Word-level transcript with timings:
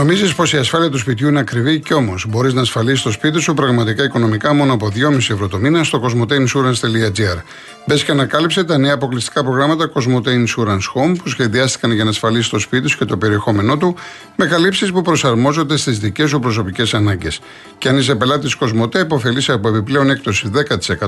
Νομίζεις 0.00 0.34
πως 0.34 0.52
η 0.52 0.56
ασφάλεια 0.56 0.90
του 0.90 0.98
σπιτιού 0.98 1.28
είναι 1.28 1.38
ακριβή 1.38 1.80
και 1.80 1.94
όμως 1.94 2.26
μπορείς 2.28 2.52
να 2.52 2.60
ασφαλίσεις 2.60 3.02
το 3.02 3.10
σπίτι 3.10 3.40
σου 3.40 3.54
πραγματικά 3.54 4.04
οικονομικά 4.04 4.54
μόνο 4.54 4.72
από 4.72 4.92
2,5 4.94 5.16
ευρώ 5.16 5.48
το 5.48 5.58
μήνα 5.58 5.84
στο 5.84 6.02
cosmoteinsurance.gr. 6.02 7.42
Μπες 7.86 8.04
και 8.04 8.10
ανακάλυψε 8.10 8.64
τα 8.64 8.78
νέα 8.78 8.94
αποκλειστικά 8.94 9.44
προγράμματα 9.44 9.90
Cosmote 9.92 10.26
Insurance 10.26 10.86
Home 10.94 11.14
που 11.22 11.28
σχεδιάστηκαν 11.28 11.92
για 11.92 12.04
να 12.04 12.10
ασφαλίσεις 12.10 12.48
το 12.48 12.58
σπίτι 12.58 12.88
σου 12.88 12.98
και 12.98 13.04
το 13.04 13.16
περιεχόμενό 13.16 13.76
του 13.76 13.94
με 14.36 14.46
καλύψεις 14.46 14.92
που 14.92 15.02
προσαρμόζονται 15.02 15.76
στις 15.76 15.98
δικές 15.98 16.28
σου 16.28 16.38
προσωπικές 16.38 16.94
ανάγκες. 16.94 17.40
Και 17.78 17.88
αν 17.88 17.98
είσαι 17.98 18.14
πελάτης 18.14 18.56
Cosmote, 18.60 18.94
υποφελείσαι 18.94 19.52
από 19.52 19.68
επιπλέον 19.68 20.10
έκπτωση 20.10 20.50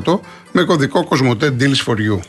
10% 0.03 0.21
με 0.53 0.63
κωδικό 0.63 1.09
Cosmote 1.11 1.45
Deals 1.45 1.85
for 1.87 1.97
You. 1.97 2.21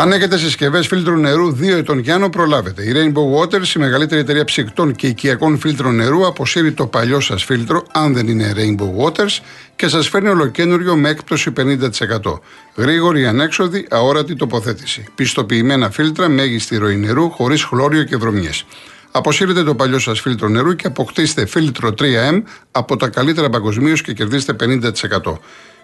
Αν 0.00 0.12
έχετε 0.12 0.38
συσκευές 0.38 0.86
φίλτρου 0.86 1.16
νερού 1.16 1.56
2 1.60 1.62
ετών 1.62 1.98
Γιάννο, 1.98 2.28
προλάβετε. 2.28 2.82
Η 2.82 2.92
Rainbow 2.94 3.40
Waters, 3.40 3.74
η 3.74 3.78
μεγαλύτερη 3.78 4.20
εταιρεία 4.20 4.44
ψυκτών 4.44 4.94
και 4.94 5.06
οικιακών 5.06 5.58
φίλτρων 5.58 5.94
νερού, 5.94 6.26
αποσύρει 6.26 6.72
το 6.72 6.86
παλιό 6.86 7.20
σας 7.20 7.44
φίλτρο, 7.44 7.82
αν 7.92 8.14
δεν 8.14 8.28
είναι 8.28 8.52
Rainbow 8.56 9.04
Waters, 9.04 9.38
και 9.76 9.88
σας 9.88 10.08
φέρνει 10.08 10.28
ολοκένουργιο 10.28 10.96
με 10.96 11.08
έκπτωση 11.08 11.50
50%. 11.50 12.40
Γρήγορη, 12.76 13.26
ανέξοδη, 13.26 13.86
αόρατη 13.90 14.36
τοποθέτηση. 14.36 15.04
Πιστοποιημένα 15.14 15.90
φίλτρα, 15.90 16.28
μέγιστη 16.28 16.76
ροή 16.76 16.96
νερού, 16.96 17.30
χωρίς 17.30 17.64
χλώριο 17.64 18.04
και 18.04 18.16
βρωμιές. 18.16 18.64
Αποσύρετε 19.10 19.62
το 19.62 19.74
παλιό 19.74 19.98
σας 19.98 20.20
φίλτρο 20.20 20.48
νερού 20.48 20.74
και 20.74 20.86
αποκτήστε 20.86 21.46
φίλτρο 21.46 21.94
3M 21.98 22.42
από 22.70 22.96
τα 22.96 23.08
καλύτερα 23.08 23.50
παγκοσμίως 23.50 24.02
και 24.02 24.12
κερδίστε 24.12 24.52
50%. 24.52 25.40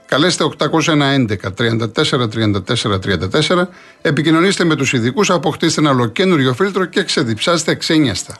Καλέστε 0.06 0.44
811 0.58 1.26
34 1.56 2.28
34 2.34 2.98
34, 3.50 3.66
επικοινωνήστε 4.02 4.64
με 4.64 4.74
τους 4.74 4.92
ειδικούς, 4.92 5.30
αποκτήστε 5.30 5.80
ένα 5.80 5.90
ολοκένουργιο 5.90 6.54
φίλτρο 6.54 6.84
και 6.84 7.02
ξεδιψάστε 7.04 7.74
ξένιαστα. 7.74 8.36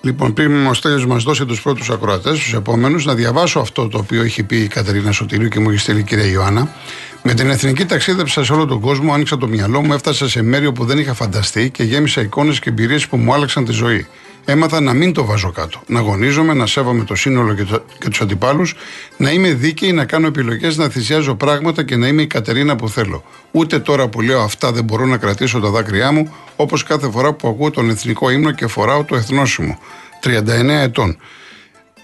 Λοιπόν, 0.00 0.32
πριν 0.32 0.66
ο 0.66 0.74
Στέλιος 0.74 1.06
μας 1.06 1.22
δώσει 1.22 1.44
τους 1.44 1.62
πρώτους 1.62 1.90
ακροατές, 1.90 2.32
τους 2.32 2.54
επόμενους, 2.54 3.04
να 3.04 3.14
διαβάσω 3.14 3.60
αυτό 3.60 3.88
το 3.88 3.98
οποίο 3.98 4.22
έχει 4.22 4.42
πει 4.42 4.56
η 4.56 4.66
Κατερίνα 4.66 5.12
Σωτηρίου 5.12 5.48
και 5.48 5.60
μου 5.60 5.70
έχει 5.70 5.78
στείλει 5.78 5.98
η 6.00 6.02
κυρία 6.02 6.26
Ιωάννα. 6.26 6.74
Με 7.22 7.34
την 7.34 7.50
εθνική 7.50 7.84
ταξίδεψα 7.84 8.44
σε 8.44 8.52
όλο 8.52 8.66
τον 8.66 8.80
κόσμο, 8.80 9.12
άνοιξα 9.12 9.36
το 9.36 9.46
μυαλό 9.46 9.82
μου, 9.82 9.92
έφτασα 9.92 10.28
σε 10.28 10.42
μέρη 10.42 10.72
που 10.72 10.84
δεν 10.84 10.98
είχα 10.98 11.14
φανταστεί 11.14 11.70
και 11.70 11.82
γέμισα 11.82 12.20
εικόνες 12.20 12.58
και 12.58 12.68
εμπειρίες 12.68 13.06
που 13.06 13.16
μου 13.16 13.34
άλλαξαν 13.34 13.64
τη 13.64 13.72
ζωή. 13.72 14.06
Έμαθα 14.46 14.80
να 14.80 14.92
μην 14.92 15.12
το 15.12 15.24
βάζω 15.24 15.50
κάτω. 15.50 15.80
Να 15.86 15.98
αγωνίζομαι, 15.98 16.54
να 16.54 16.66
σέβομαι 16.66 17.04
το 17.04 17.14
σύνολο 17.14 17.54
και, 17.54 17.64
το, 17.64 17.84
και 17.98 18.08
τους 18.08 18.20
αντιπάλους, 18.20 18.74
να 19.16 19.30
είμαι 19.30 19.52
δίκαιη, 19.52 19.92
να 19.92 20.04
κάνω 20.04 20.26
επιλογές, 20.26 20.76
να 20.76 20.88
θυσιάζω 20.88 21.34
πράγματα 21.34 21.82
και 21.82 21.96
να 21.96 22.06
είμαι 22.06 22.22
η 22.22 22.26
Κατερίνα 22.26 22.76
που 22.76 22.88
θέλω. 22.88 23.24
Ούτε 23.50 23.78
τώρα 23.78 24.08
που 24.08 24.20
λέω 24.20 24.40
αυτά 24.40 24.72
δεν 24.72 24.84
μπορώ 24.84 25.06
να 25.06 25.16
κρατήσω 25.16 25.60
τα 25.60 25.70
δάκρυά 25.70 26.12
μου, 26.12 26.34
όπως 26.56 26.82
κάθε 26.82 27.10
φορά 27.10 27.32
που 27.32 27.48
ακούω 27.48 27.70
τον 27.70 27.90
εθνικό 27.90 28.30
ύμνο 28.30 28.50
και 28.50 28.66
φοράω 28.66 29.04
το 29.04 29.16
εθνόσημο. 29.16 29.78
39 30.22 30.68
ετών. 30.68 31.16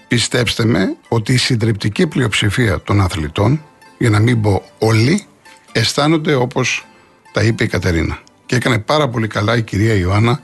Πιστέψτε 0.07 0.65
με 0.65 0.95
ότι 1.07 1.33
η 1.33 1.37
συντριπτική 1.37 2.07
πλειοψηφία 2.07 2.81
των 2.81 3.01
αθλητών, 3.01 3.63
για 3.97 4.09
να 4.09 4.19
μην 4.19 4.41
πω 4.41 4.63
όλοι, 4.79 5.25
αισθάνονται 5.71 6.33
όπως 6.33 6.85
τα 7.31 7.43
είπε 7.43 7.63
η 7.63 7.67
Κατερίνα. 7.67 8.19
Και 8.45 8.55
έκανε 8.55 8.79
πάρα 8.79 9.09
πολύ 9.09 9.27
καλά 9.27 9.57
η 9.57 9.61
κυρία 9.61 9.93
Ιωάννα 9.93 10.41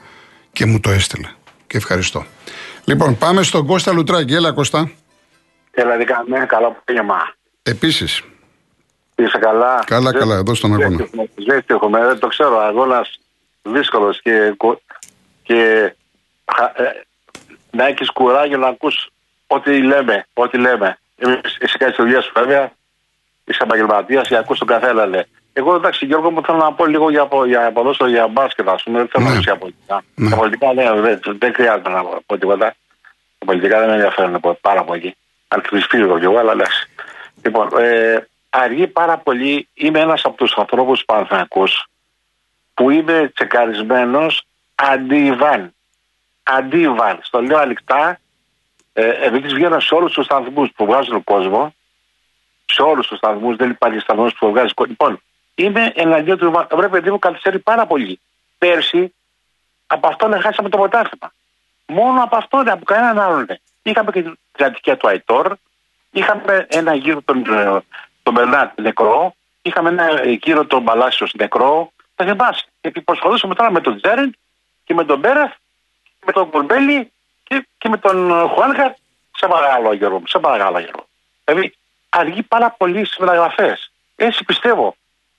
και 0.51 0.65
μου 0.65 0.79
το 0.79 0.91
έστειλε 0.91 1.27
και 1.67 1.77
ευχαριστώ. 1.77 2.25
Λοιπόν, 2.85 3.17
πάμε 3.17 3.43
στον 3.43 3.65
Κώστα 3.65 3.93
Λουτράκη. 3.93 4.33
Έλα, 4.33 4.51
Κώστα. 4.51 4.91
Έλα, 5.71 5.97
δικαμε, 5.97 6.45
καλό 6.45 6.67
απόγευμα. 6.67 7.33
Επίσης. 7.63 8.23
Είσαι 9.15 9.37
καλά; 9.37 9.83
Καλά, 9.85 10.13
καλά, 10.13 10.35
εδώ 10.35 10.53
στον 10.53 10.73
αγώνα. 10.73 11.07
Ζέστη 11.35 11.73
έχουμε, 11.73 12.05
δεν 12.05 12.19
το 12.19 12.27
ξέρω. 12.27 12.59
Αγώνας 12.59 13.19
δύσκολος 13.63 14.21
και, 14.21 14.55
και 15.43 15.93
ε, 16.75 16.83
να 17.71 17.87
έχεις 17.87 18.11
κουράγιο 18.11 18.57
να 18.57 18.67
ακούς 18.67 19.09
ό,τι 19.47 19.81
λέμε. 19.81 20.25
Ό,τι 20.33 20.57
λέμε. 20.57 20.99
Εσύ 21.59 21.77
κάνει 21.77 21.91
τη 21.91 22.01
δουλειά 22.01 22.21
σου, 22.21 22.31
βέβαια. 22.35 22.71
Είσαι 23.45 23.63
επαγγελματίας 23.63 24.27
και 24.27 24.37
ακούς 24.37 24.57
τον 24.57 24.67
καθένα, 24.67 25.05
λέει. 25.05 25.25
Εγώ 25.57 25.75
εντάξει, 25.75 26.05
Γιώργο 26.05 26.31
μου 26.31 26.41
θέλω 26.43 26.57
να 26.57 26.73
πω 26.73 26.85
λίγο 26.85 27.09
για, 27.09 27.27
για 27.47 27.71
ποδόσφαιρο, 27.71 28.09
για 28.09 28.27
μπάσκετ, 28.27 28.69
ας 28.69 28.83
πούμε. 28.83 28.97
Δεν 28.97 29.07
θέλω 29.07 29.25
να 29.25 29.33
πω 29.33 29.39
για 29.39 29.57
πολιτικά. 29.57 30.03
Ναι. 30.15 30.29
Τα 30.29 30.35
πολιτικά 30.35 30.73
δεν, 30.73 31.01
δεν, 31.01 31.19
δεν 31.39 31.53
χρειάζεται 31.53 31.89
να 31.89 32.03
πω 32.03 32.37
τίποτα. 32.37 32.75
Τα 33.37 33.45
πολιτικά 33.45 33.79
δεν 33.79 33.87
με 33.87 33.93
ενδιαφέρουν 33.93 34.31
να 34.31 34.39
πω 34.39 34.57
πάρα 34.61 34.83
πολύ. 34.83 35.15
Αν 35.47 35.61
κρυφτήρω 35.61 36.19
κι 36.19 36.25
εγώ, 36.25 36.37
αλλά 36.37 36.51
εντάξει. 36.51 36.89
Λοιπόν, 37.43 37.69
ε, 37.79 38.27
αργεί 38.49 38.87
πάρα 38.87 39.17
πολύ. 39.17 39.67
Είμαι 39.73 39.99
ένας 39.99 40.25
από 40.25 40.37
τους 40.37 40.53
ανθρώπους 40.57 41.05
Παναθανικού 41.05 41.63
που 42.73 42.89
είμαι 42.89 43.31
τσεκαρισμένος 43.35 44.43
αντί-Ιβάν. 44.75 45.73
Αντί-Ιβάν. 46.43 47.19
Στο 47.21 47.41
λέω 47.41 47.57
ανοιχτά, 47.57 48.19
ε, 48.93 49.25
επειδή 49.25 49.47
βγαίνω 49.47 49.79
σε 49.79 49.93
όλους 49.93 50.13
τους 50.13 50.25
σταθμούς 50.25 50.69
που 50.75 50.85
βγάζουν 50.85 51.23
κόσμο, 51.23 51.75
σε 52.65 52.81
όλους 52.81 53.07
τους 53.07 53.17
σταθμούς, 53.17 53.55
δεν 53.55 53.69
υπάρχει 53.69 53.99
σταθμός 53.99 54.33
που 54.33 54.49
βγάζει 54.49 54.73
κόσμο. 54.73 54.91
Λοιπόν, 54.91 55.21
είμαι 55.57 55.91
εναντίον 55.95 56.37
του 56.37 56.67
Βρε 56.71 56.87
παιδί 56.87 57.11
μου 57.11 57.19
καθυστερεί 57.19 57.59
πάρα 57.59 57.85
πολύ. 57.85 58.19
Πέρσι 58.57 59.13
από 59.87 60.07
αυτόν 60.07 60.41
χάσαμε 60.41 60.69
το 60.69 60.77
πρωτάθλημα. 60.77 61.31
Μόνο 61.85 62.23
από 62.23 62.35
αυτόν, 62.35 62.69
από 62.69 62.85
κανέναν 62.85 63.19
άλλον. 63.19 63.47
Είχαμε 63.81 64.11
και 64.11 64.21
την 64.21 64.37
κρατικιά 64.51 64.97
του 64.97 65.07
Αϊτόρ, 65.07 65.55
είχαμε 66.11 66.65
ένα 66.69 66.93
γύρο 66.93 67.21
τον, 67.21 67.45
ε, 67.53 67.83
τον 68.23 68.33
Μπερνάτ 68.33 68.79
νεκρό, 68.79 69.35
είχαμε 69.61 69.89
ένα 69.89 70.25
γύρο 70.25 70.65
τον 70.65 70.81
Μπαλάσιο 70.81 71.27
νεκρό. 71.33 71.91
Θα 72.15 72.25
θυμάσαι. 72.25 72.65
Και 72.81 73.01
προσχωρούσαμε 73.01 73.55
τώρα 73.55 73.71
με 73.71 73.81
τον 73.81 74.01
Τζέρεντ 74.01 74.33
και 74.83 74.93
με 74.93 75.05
τον 75.05 75.19
Μπέρεφ, 75.19 75.51
με 76.25 76.31
τον 76.31 76.49
Κορμπέλη 76.49 77.11
και, 77.43 77.67
και 77.77 77.89
με 77.89 77.97
τον 77.97 78.31
ε, 78.31 78.47
Χουάνχαρτ. 78.47 78.95
Σε 79.37 79.47
παρακαλώ, 79.47 79.93
Γιώργο. 79.93 80.21
Σε 80.27 80.39
παρακαλώ, 80.39 80.79
Γιώργο. 80.79 81.07
Δηλαδή, 81.43 81.75
αργεί 82.09 82.43
πάρα 82.43 82.69
πολύ 82.71 83.05
στις 83.05 83.17
μεταγραφές. 83.17 83.91
Έτσι 84.15 84.43
πιστεύω. 84.43 84.95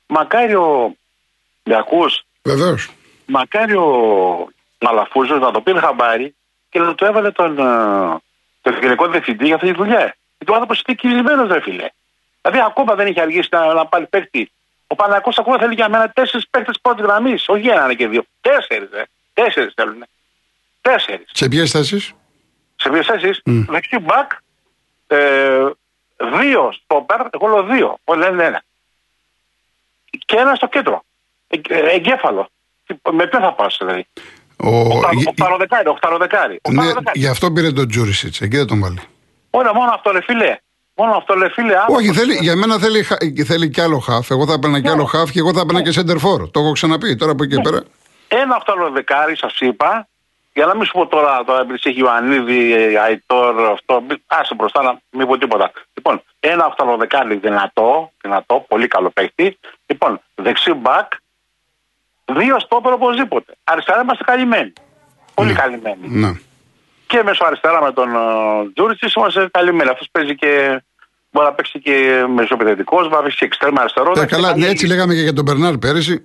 Μακάρι 0.08 0.54
ο. 0.54 0.96
Με 1.62 1.76
ακού. 1.76 2.06
Βεβαίως. 2.42 2.90
Μακάρι 3.26 3.74
ο 3.74 3.88
Μαλαφούζος 4.78 5.40
να 5.40 5.50
το 5.50 5.60
πήρε 5.60 5.78
χαμπάρι 5.78 6.34
και 6.70 6.78
να 6.78 6.94
το 6.94 7.06
έβαλε 7.06 7.30
τον, 7.30 7.58
ε, 7.58 7.62
τον 8.62 8.78
γενικό 8.80 9.08
διευθυντή 9.08 9.46
για 9.46 9.54
αυτή 9.54 9.66
τη 9.70 9.76
δουλειά. 9.76 10.16
Γιατί 10.36 10.52
ο 10.52 10.54
άνθρωπος 10.54 10.82
είναι 10.86 10.96
κυλισμένο, 10.96 11.46
δεν 11.46 11.62
φίλε. 11.62 11.88
Δηλαδή 12.42 12.60
ακόμα 12.66 12.94
δεν 12.94 13.06
έχει 13.06 13.20
αργήσει 13.20 13.48
να, 13.50 13.74
να 13.74 13.86
πάρει 13.86 14.06
παίκτη. 14.06 14.50
Ο 14.86 14.94
Παναγό 14.94 15.30
ακόμα 15.36 15.58
θέλει 15.58 15.74
για 15.74 15.88
μένα 15.88 16.10
τέσσερις 16.10 16.48
παίκτες 16.50 16.78
πρώτη 16.82 17.02
γραμμής. 17.02 17.48
Όχι 17.48 17.68
ένα 17.68 17.94
και 17.94 18.08
δύο. 18.08 18.24
Τέσσερις, 18.40 18.90
ε. 18.92 19.06
Τέσσερις 19.34 19.72
θέλουν. 19.76 20.04
Τέσσερις. 20.80 21.26
Σε 21.32 21.48
ποιες 21.48 21.70
θέσεις; 21.70 22.12
Σε 22.76 22.88
ποιες 22.90 23.06
θέσεις; 23.06 23.42
Mm. 23.46 23.64
Δεξί 23.68 23.98
μπακ. 23.98 24.30
Ε, 25.06 25.70
δύο 26.40 26.72
στόπερ. 26.72 27.20
Εγώ 27.30 27.46
λέω 27.46 27.62
δύο. 27.62 27.98
Όχι 28.04 28.18
λένε 28.18 28.44
ένα 28.44 28.62
και 30.28 30.36
ένα 30.36 30.54
στο 30.54 30.66
κέντρο. 30.66 31.02
Ε, 31.48 31.56
ε, 31.68 31.94
εγκέφαλο. 31.94 32.48
Με 33.12 33.26
ποιο 33.26 33.40
θα 33.40 33.52
πας 33.52 33.76
δηλαδή; 33.80 34.06
Ο, 34.56 34.68
ο 35.30 35.34
Παροδεκάρη. 35.36 35.88
Ο 35.88 35.94
Παροδεκάρη. 35.94 36.60
Ναι, 36.70 36.84
γι' 37.12 37.26
αυτό 37.26 37.52
πήρε 37.52 37.72
τον 37.72 37.88
Τζούρισιτς. 37.88 38.40
Εκεί 38.40 38.56
δεν 38.56 38.66
τον 38.66 38.80
βάλει. 38.80 39.00
Ωραία, 39.50 39.72
μόνο 39.74 39.90
αυτό 39.94 40.10
ρε 40.10 40.22
φίλε. 40.22 40.56
Μόνο 40.96 41.12
αυτό 41.12 41.34
λέει 41.34 41.48
φίλε. 41.48 41.74
Όχι, 41.88 42.12
θέλει, 42.12 42.34
για 42.40 42.56
μένα 42.56 42.78
θέλει, 42.78 43.02
θέλει 43.44 43.70
κι 43.70 43.80
άλλο 43.80 43.98
χαφ. 43.98 44.30
Εγώ 44.30 44.46
θα 44.46 44.52
έπαιρνα 44.52 44.80
κι 44.80 44.88
άλλο 44.88 45.04
χαφ 45.04 45.30
και 45.30 45.38
εγώ 45.38 45.52
θα 45.52 45.60
έπαιρνα 45.60 45.82
και 45.82 45.92
σέντερφορ. 45.92 46.50
Το 46.50 46.60
έχω 46.60 46.72
ξαναπεί 46.72 47.16
τώρα 47.16 47.32
από 47.32 47.42
εκεί 47.42 47.54
ναι. 47.54 47.62
πέρα. 47.62 47.82
Ένα 48.28 48.54
αυτό 48.54 48.90
δεκάρι 48.92 49.36
σας 49.36 49.60
είπα. 49.60 50.08
Για 50.54 50.66
να 50.66 50.74
μην 50.76 50.84
σου 50.84 50.92
πω 50.92 51.06
τώρα 51.06 51.44
το 51.44 51.54
επειδή 51.54 51.78
έχει 51.82 51.98
Ιωαννίδη, 51.98 52.96
Αϊτόρ, 52.96 53.70
αυτό. 53.72 54.02
Άσε 54.26 54.54
μπροστά 54.54 54.82
να 54.82 55.00
μην 55.10 55.26
πω 55.26 55.38
τίποτα. 55.38 55.70
Λοιπόν, 55.94 56.22
ένα 56.40 56.66
οχταλοδεκάρι 56.66 57.36
δυνατό, 57.36 58.12
δυνατό, 58.22 58.64
πολύ 58.68 58.86
καλό 58.86 59.10
παίχτη. 59.10 59.58
Λοιπόν, 59.90 60.20
δεξί 60.34 60.72
μπακ, 60.72 61.12
δύο 62.24 62.60
στόπερ 62.60 62.92
οπωσδήποτε. 62.92 63.52
Αριστερά 63.64 64.00
είμαστε 64.02 64.24
καλυμμένοι. 64.24 64.72
Πολύ 65.34 65.52
ναι. 65.52 65.58
καλυμμένοι. 65.58 66.08
Ναι. 66.08 66.32
Και 67.06 67.22
μέσω 67.24 67.44
αριστερά 67.44 67.82
με 67.82 67.92
τον 67.92 68.08
uh, 68.16 68.70
Τζούριτσι 68.74 69.12
είμαστε 69.16 69.48
καλυμμένοι. 69.50 69.90
Αυτός 69.90 70.08
παίζει 70.12 70.34
και. 70.34 70.82
Μπορεί 71.30 71.46
να 71.46 71.52
παίξει 71.52 71.80
και 71.80 72.24
μεσοπαιδευτικός, 72.34 73.02
μπορεί 73.02 73.14
να 73.14 73.22
παίξει 73.22 73.38
και 73.38 73.44
εξτρέμα 73.44 73.80
αριστερό. 73.80 74.12
Ναι, 74.16 74.26
καλά, 74.26 74.56
ναι, 74.56 74.66
έτσι 74.66 74.86
λέγαμε 74.86 75.14
και 75.14 75.20
για 75.20 75.32
τον 75.32 75.44
Μπερνάρ 75.44 75.78
πέρυσι. 75.78 76.24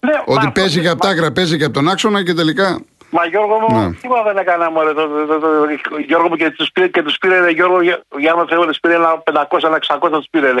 Ναι, 0.00 0.22
ότι 0.24 0.50
παίζει 0.54 0.80
και 0.80 0.88
από 0.88 1.00
τα 1.00 1.08
άκρα, 1.08 1.32
παίζει 1.32 1.58
και 1.58 1.64
από 1.64 1.74
τον 1.74 1.88
άξονα 1.88 2.24
και 2.24 2.34
τελικά. 2.34 2.80
Μα 3.10 3.24
Γιώργο 3.26 3.58
μου, 3.60 3.80
ναι. 3.80 3.92
τίποτα 3.92 4.22
δεν 4.22 4.36
έκανα 4.36 4.70
μωρέ. 4.70 4.92
Το, 4.92 5.08
το, 5.08 5.26
το, 5.26 5.38
το, 5.38 5.98
Γιώργο 6.06 6.28
μου 6.28 6.36
και 6.36 6.50
τους 6.50 6.70
πήρε, 6.72 6.88
και 6.88 7.02
τους 7.02 7.18
πήρε 7.18 7.50
Γιώργο, 7.50 7.80
για 8.18 8.34
να 8.36 8.44
Θεό, 8.48 8.66
τους 8.66 8.80
πήρε 8.80 8.94
ένα 8.94 9.22
500, 9.32 9.58
ένα 9.62 9.78
600 10.00 10.10
τους 10.10 10.26
πήρε. 10.30 10.52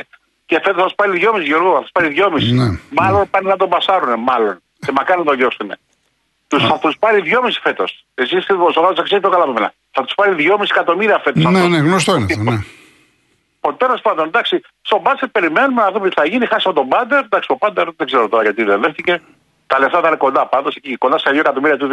Και 0.50 0.60
φέτος 0.64 0.80
θα 0.82 0.86
τους 0.88 0.94
πάρει 0.94 1.20
2,5 1.34 1.40
Γιώργο, 1.42 1.72
θα 1.74 1.80
τους 1.80 1.90
πάρει 1.92 2.14
2,5. 2.16 2.54
Ναι. 2.54 2.78
Μάλλον 2.90 3.18
ναι. 3.18 3.26
πάνε 3.26 3.48
να 3.48 3.56
τον 3.56 3.68
πασάρουν, 3.68 4.20
μάλλον. 4.20 4.62
Και 4.86 4.92
μακάρι 4.92 5.18
να 5.18 5.24
τον 5.24 5.36
διώσουν. 5.36 5.72
Τους, 6.48 6.66
θα 6.66 6.78
τους 6.78 6.96
πάρει 6.98 7.22
2,5 7.24 7.60
φέτος. 7.62 8.04
Εσεί 8.14 8.36
είστε 8.36 8.54
δημοσιογράφο, 8.54 8.94
θα 8.96 9.02
ξέρετε 9.02 9.26
το 9.28 9.32
καλά 9.32 9.46
με 9.46 9.52
μένα. 9.52 9.72
Θα 9.90 10.02
τους 10.04 10.14
πάρει 10.14 10.34
2,5 10.38 10.70
εκατομμύρια 10.70 11.18
φέτος. 11.24 11.42
Ναι, 11.44 11.68
ναι, 11.68 11.76
γνωστό 11.76 12.14
είναι 12.14 12.24
αυτό. 12.24 12.50
Ναι. 12.50 12.58
Τέλος 13.76 14.00
πάντων, 14.00 14.26
εντάξει, 14.26 14.60
στον 14.80 15.00
Μπάντερ 15.00 15.28
περιμένουμε 15.28 15.82
να 15.82 15.90
δούμε 15.90 16.08
τι 16.08 16.14
θα 16.14 16.26
γίνει. 16.26 16.46
Χάσαμε 16.46 16.74
τον 16.74 16.86
Μπάντερ. 16.86 17.24
Εντάξει, 17.24 17.52
ο 17.52 17.56
Μπάντερ 17.60 17.88
δεν 17.96 18.06
ξέρω 18.06 18.28
τώρα 18.28 18.42
γιατί 18.42 18.62
δεν 18.64 18.80
δέχτηκε. 18.80 19.22
Τα 19.66 19.78
λεφτά 19.78 19.98
ήταν 19.98 20.16
κοντά 20.16 20.46
πάντως, 20.46 20.74
εκεί 20.76 20.96
κοντά 20.96 21.18
σε 21.18 21.30
2 21.30 21.38
εκατομμύρια 21.38 21.76
του 21.76 21.88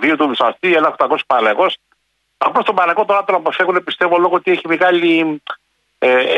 δύο 0.00 0.16
του 0.16 0.26
Δουσαστή, 0.26 0.74
ένα 0.74 0.94
800 0.98 1.16
παραλεγό. 1.26 1.66
Απλώς 2.38 2.64
τον 2.64 2.74
Παναγό 2.74 3.04
τώρα 3.04 3.24
τον 3.24 3.34
αποφεύγουν 3.34 3.84
πιστεύω 3.84 4.18
λόγω 4.18 4.34
ότι 4.34 4.50
έχει 4.50 4.68
μεγάλη, 4.68 5.18
ε, 5.18 5.63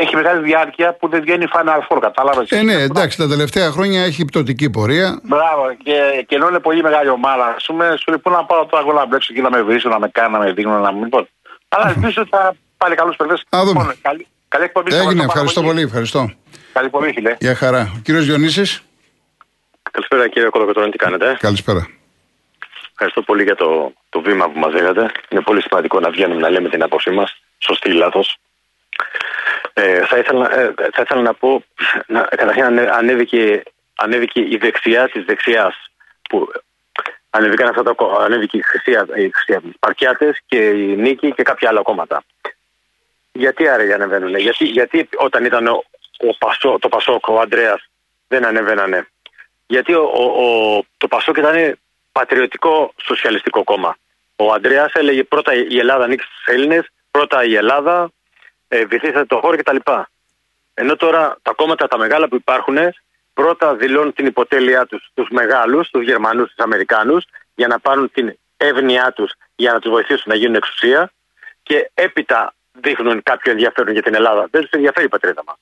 έχει 0.01 0.15
μεγάλη 0.15 0.43
διάρκεια 0.43 0.93
που 0.93 1.07
δεν 1.09 1.21
βγαίνει 1.21 1.45
Final 1.53 1.79
Four. 1.87 1.97
Κατάλαβες. 2.01 2.49
Ε, 2.49 2.61
ναι, 2.61 2.73
εντάξει, 2.73 3.17
τα 3.17 3.27
τελευταία 3.27 3.71
χρόνια 3.71 4.03
έχει 4.03 4.25
πτωτική 4.25 4.69
πορεία. 4.69 5.19
Μπράβο, 5.23 5.73
και, 5.83 6.25
και 6.27 6.35
ενώ 6.35 6.47
είναι 6.47 6.59
πολύ 6.59 6.81
μεγάλη 6.81 7.09
ομάδα, 7.09 7.53
ας 7.55 7.65
πούμε, 7.65 7.95
σου 7.97 8.11
λοιπόν 8.11 8.33
να 8.33 8.45
πάω 8.45 8.65
τώρα 8.65 8.83
εγώ 8.83 8.93
να 8.93 9.05
μπλέξω 9.05 9.33
και 9.33 9.41
να 9.41 9.49
με 9.49 9.61
βρίσω, 9.61 9.89
να 9.89 9.99
με 9.99 10.09
κάνω, 10.09 10.37
να 10.37 10.43
με 10.43 10.51
δείχνω, 10.51 10.77
να 10.77 10.91
μην 10.91 11.09
πω. 11.09 11.27
Αλλά 11.67 11.87
ελπίζω 11.89 12.21
ότι 12.21 12.29
θα 12.29 12.55
πάρει 12.77 12.95
καλούς 12.95 13.15
παιχτέ. 13.15 13.33
Α 13.33 13.59
δούμε. 13.65 13.79
Λοιπόν, 13.79 13.95
καλή, 14.01 14.27
καλή 14.47 14.63
εκπομπή. 14.63 14.95
Έγινε, 14.95 15.23
ευχαριστώ 15.23 15.61
πολύ. 15.61 15.81
Ευχαριστώ. 15.81 16.31
Καλή 16.73 16.85
εκπομπή, 16.85 17.11
φίλε. 17.13 17.35
Γεια 17.39 17.55
χαρά. 17.55 17.91
Ο 17.95 17.99
κύριος 18.03 18.25
Διονύσης. 18.25 18.81
Καλησπέρα 19.91 20.27
κύριε 20.27 20.49
Κολοκοτρώνη, 20.49 20.91
τι 20.91 20.97
κάνετε; 20.97 21.37
Καλησπέρα. 21.39 21.87
Ευχαριστώ 22.91 23.21
πολύ 23.21 23.43
για 23.43 23.55
το, 23.55 23.93
το 24.09 24.21
βήμα 24.21 24.49
που 24.49 24.59
μας 24.59 24.71
δίνετε. 24.73 25.11
Είναι 25.29 25.41
πολύ 25.41 25.61
σημαντικό 25.61 25.99
να 25.99 26.09
βγαίνουμε 26.09 26.41
να 26.41 26.49
λέμε 26.49 26.69
την 26.69 26.83
άποψή 26.83 27.09
μας, 27.09 27.41
σωστή 27.57 27.89
ή 27.89 27.93
λάθος. 27.93 28.37
Ε, 29.73 30.05
θα, 30.05 30.17
ήθελα, 30.17 30.59
ε, 30.59 30.73
θα 30.93 31.01
ήθελα 31.01 31.21
να 31.21 31.33
πω, 31.33 31.63
να, 32.07 32.21
καταρχήν 32.21 32.79
ανέβηκε, 32.79 33.63
ανέβηκε 33.95 34.39
η 34.39 34.57
δεξιά 34.57 35.09
της 35.09 35.25
δεξιάς. 35.25 35.75
Που 36.29 36.51
ανέβηκαν 37.29 37.67
αυτά 37.67 37.83
τα 37.83 37.95
ανέβηκε 38.19 38.57
η 38.57 38.61
χρυσία, 38.61 39.07
η 39.15 39.29
χρυσία 39.29 39.61
Παρκιάτες 39.79 40.41
και 40.45 40.57
η 40.57 40.95
Νίκη 40.95 41.33
και 41.33 41.43
κάποια 41.43 41.69
άλλα 41.69 41.81
κόμματα. 41.81 42.23
Γιατί 43.31 43.67
άραγε 43.67 43.93
ανεβαίνουν, 43.93 44.37
γιατί, 44.37 44.65
γιατί 44.65 45.09
όταν 45.15 45.45
ήταν 45.45 45.67
ο, 45.67 45.83
ο 46.17 46.37
Πασό, 46.37 46.77
το 46.79 46.87
Πασόκ, 46.87 47.27
ο 47.27 47.39
Αντρέα 47.39 47.79
δεν 48.27 48.45
ανεβαίνανε. 48.45 49.07
Γιατί 49.67 49.93
ο, 49.93 50.03
ο, 50.03 50.85
το 50.97 51.07
Πασόκ 51.07 51.37
ήταν 51.37 51.77
πατριωτικό 52.11 52.93
σοσιαλιστικό 53.03 53.63
κόμμα. 53.63 53.97
Ο 54.35 54.53
Αντρέα 54.53 54.89
έλεγε 54.93 55.23
πρώτα 55.23 55.53
η 55.53 55.77
Ελλάδα 55.77 56.03
ανοίξει 56.03 56.27
στου 56.27 56.51
Έλληνες, 56.51 56.91
πρώτα 57.11 57.43
η 57.43 57.55
Ελλάδα, 57.55 58.11
ε, 58.67 58.85
βυθίσατε 58.85 59.25
το 59.25 59.39
χώρο 59.39 59.57
κτλ. 59.57 59.77
Ενώ 60.73 60.95
τώρα 60.95 61.37
τα 61.41 61.53
κόμματα 61.53 61.87
τα 61.87 61.97
μεγάλα 61.97 62.27
που 62.27 62.35
υπάρχουν 62.35 62.77
πρώτα 63.33 63.75
δηλώνουν 63.75 64.13
την 64.13 64.25
υποτέλειά 64.25 64.85
τους 64.85 65.07
στους 65.11 65.27
μεγάλους, 65.29 65.87
στους 65.87 66.03
Γερμανούς, 66.03 66.51
στους 66.51 66.63
Αμερικάνους, 66.63 67.25
για 67.55 67.67
να 67.67 67.79
πάρουν 67.79 68.11
την 68.11 68.37
εύνοιά 68.57 69.11
τους 69.11 69.33
για 69.55 69.71
να 69.71 69.79
τους 69.79 69.91
βοηθήσουν 69.91 70.23
να 70.25 70.35
γίνουν 70.35 70.55
εξουσία 70.55 71.11
και 71.63 71.91
έπειτα 71.93 72.53
δείχνουν 72.71 73.23
κάποιο 73.23 73.51
ενδιαφέρον 73.51 73.93
για 73.93 74.01
την 74.01 74.15
Ελλάδα. 74.15 74.47
Δεν 74.51 74.61
τους 74.61 74.69
ενδιαφέρει 74.69 75.05
η 75.05 75.09
πατρίδα 75.09 75.43
μας. 75.45 75.55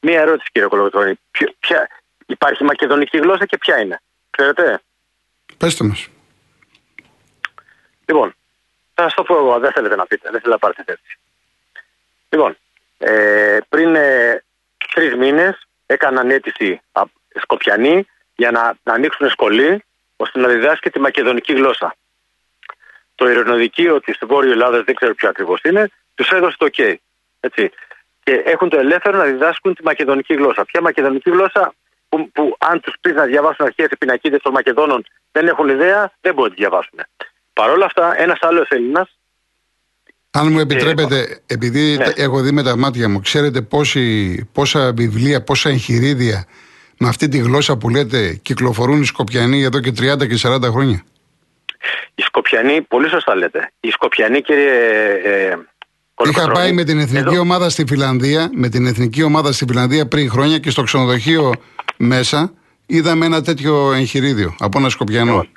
Μία 0.00 0.20
ερώτηση, 0.20 0.48
κύριε 0.52 0.68
Κολογοτρόνη. 0.68 1.18
Υπάρχει 2.26 2.64
μακεδονική 2.64 3.18
γλώσσα 3.18 3.46
και 3.46 3.58
ποια 3.58 3.80
είναι; 3.80 4.00
Ξέρετε; 4.30 4.80
Πέστε 5.58 5.84
μας. 5.84 6.08
Λοιπόν, 8.06 8.34
θα 8.94 9.02
σας 9.02 9.14
το 9.14 9.22
πω 9.22 9.34
εγώ, 9.34 9.58
δεν 9.58 9.72
θέλετε 9.72 9.96
να 9.96 10.06
πείτε, 10.06 10.22
δεν 10.22 10.40
θέλετε 10.40 10.48
να 10.48 10.58
πάρετε 10.58 10.82
θέση. 10.86 11.18
Λοιπόν, 12.32 12.56
ε, 12.98 13.58
πριν 13.68 13.94
ε, 13.94 14.42
τρεις 14.94 15.14
μήνες 15.14 15.66
έκαναν 15.86 16.30
αίτηση 16.30 16.80
Σκοπιανοί 17.40 18.06
για 18.36 18.50
να, 18.50 18.74
να 18.82 18.92
ανοίξουν 18.92 19.28
σχολή 19.28 19.84
ώστε 20.16 20.38
να 20.38 20.48
διδάσκει 20.48 20.90
τη 20.90 20.98
μακεδονική 20.98 21.52
γλώσσα. 21.52 21.96
Το 23.14 23.28
ειρηνοδικείο 23.28 24.00
τη 24.00 24.12
Βόρειου 24.20 24.50
Ελλάδα, 24.50 24.82
δεν 24.82 24.94
ξέρω 24.94 25.14
ποιο 25.14 25.28
ακριβώς 25.28 25.60
είναι, 25.62 25.90
τους 26.14 26.28
έδωσε 26.30 26.56
το 26.56 26.68
OK. 26.72 26.94
Έτσι. 27.40 27.70
Και 28.22 28.32
έχουν 28.32 28.68
το 28.68 28.78
ελεύθερο 28.78 29.16
να 29.18 29.24
διδάσκουν 29.24 29.74
τη 29.74 29.82
μακεδονική 29.84 30.34
γλώσσα. 30.34 30.64
Ποια 30.64 30.80
μακεδονική 30.80 31.30
γλώσσα 31.30 31.74
που, 32.08 32.30
που 32.30 32.56
αν 32.58 32.80
τους 32.80 32.94
πεις 33.00 33.14
να 33.14 33.24
διαβάσουν 33.24 33.66
αρχέ 33.66 33.88
πινακίδες 33.98 34.42
των 34.42 34.52
Μακεδόνων 34.52 35.04
δεν 35.32 35.48
έχουν 35.48 35.68
ιδέα, 35.68 36.12
δεν 36.20 36.34
μπορούν 36.34 36.50
να 36.50 36.56
τη 36.56 36.60
διαβάσουν. 36.60 37.00
Παρ' 37.52 37.70
όλα 37.70 37.84
αυτά, 37.84 38.20
ένας 38.20 38.38
άλλος 38.40 38.68
Έλληνας. 38.68 39.18
Αν 40.34 40.52
μου 40.52 40.58
επιτρέπετε, 40.58 41.18
ε, 41.20 41.54
επειδή 41.54 41.96
ναι. 41.96 42.12
έχω 42.16 42.40
δει 42.40 42.52
με 42.52 42.62
τα 42.62 42.76
μάτια 42.76 43.08
μου, 43.08 43.20
ξέρετε 43.20 43.60
πόση, 43.60 44.36
πόσα 44.52 44.92
βιβλία, 44.92 45.42
πόσα 45.42 45.68
εγχειρίδια 45.68 46.46
με 46.98 47.08
αυτή 47.08 47.28
τη 47.28 47.38
γλώσσα 47.38 47.76
που 47.76 47.88
λέτε 47.88 48.38
κυκλοφορούν 48.42 49.00
οι 49.00 49.04
Σκοπιανοί 49.04 49.62
εδώ 49.62 49.80
και 49.80 49.90
30 49.90 50.28
και 50.28 50.38
40 50.42 50.62
χρόνια; 50.62 51.04
Οι 52.14 52.22
Σκοπιανοί, 52.22 52.82
πολύ 52.82 53.08
σωστά 53.08 53.34
λέτε. 53.34 53.72
Οι 53.80 53.90
Σκοπιανοί, 53.90 54.40
κύριε. 54.40 54.72
Ε, 55.24 55.56
Είχα 56.28 56.50
πάει 56.50 56.72
με 56.72 56.84
την 56.84 56.98
εθνική 56.98 57.38
ομάδα 57.38 57.70
στη 57.70 57.84
Φιλανδία, 57.86 58.50
με 58.52 58.68
την 58.68 58.86
εθνική 58.86 59.22
ομάδα 59.22 59.52
στη 59.52 59.64
Φιλανδία 59.68 60.08
πριν 60.08 60.30
χρόνια 60.30 60.58
και 60.58 60.70
στο 60.70 60.82
ξενοδοχείο 60.82 61.52
μέσα 61.96 62.52
είδαμε 62.86 63.26
ένα 63.26 63.42
τέτοιο 63.42 63.92
εγχειρίδιο 63.92 64.54
από 64.58 64.78
ένα 64.78 64.88
Σκοπιανό. 64.88 65.30
Λοιπόν, 65.30 65.48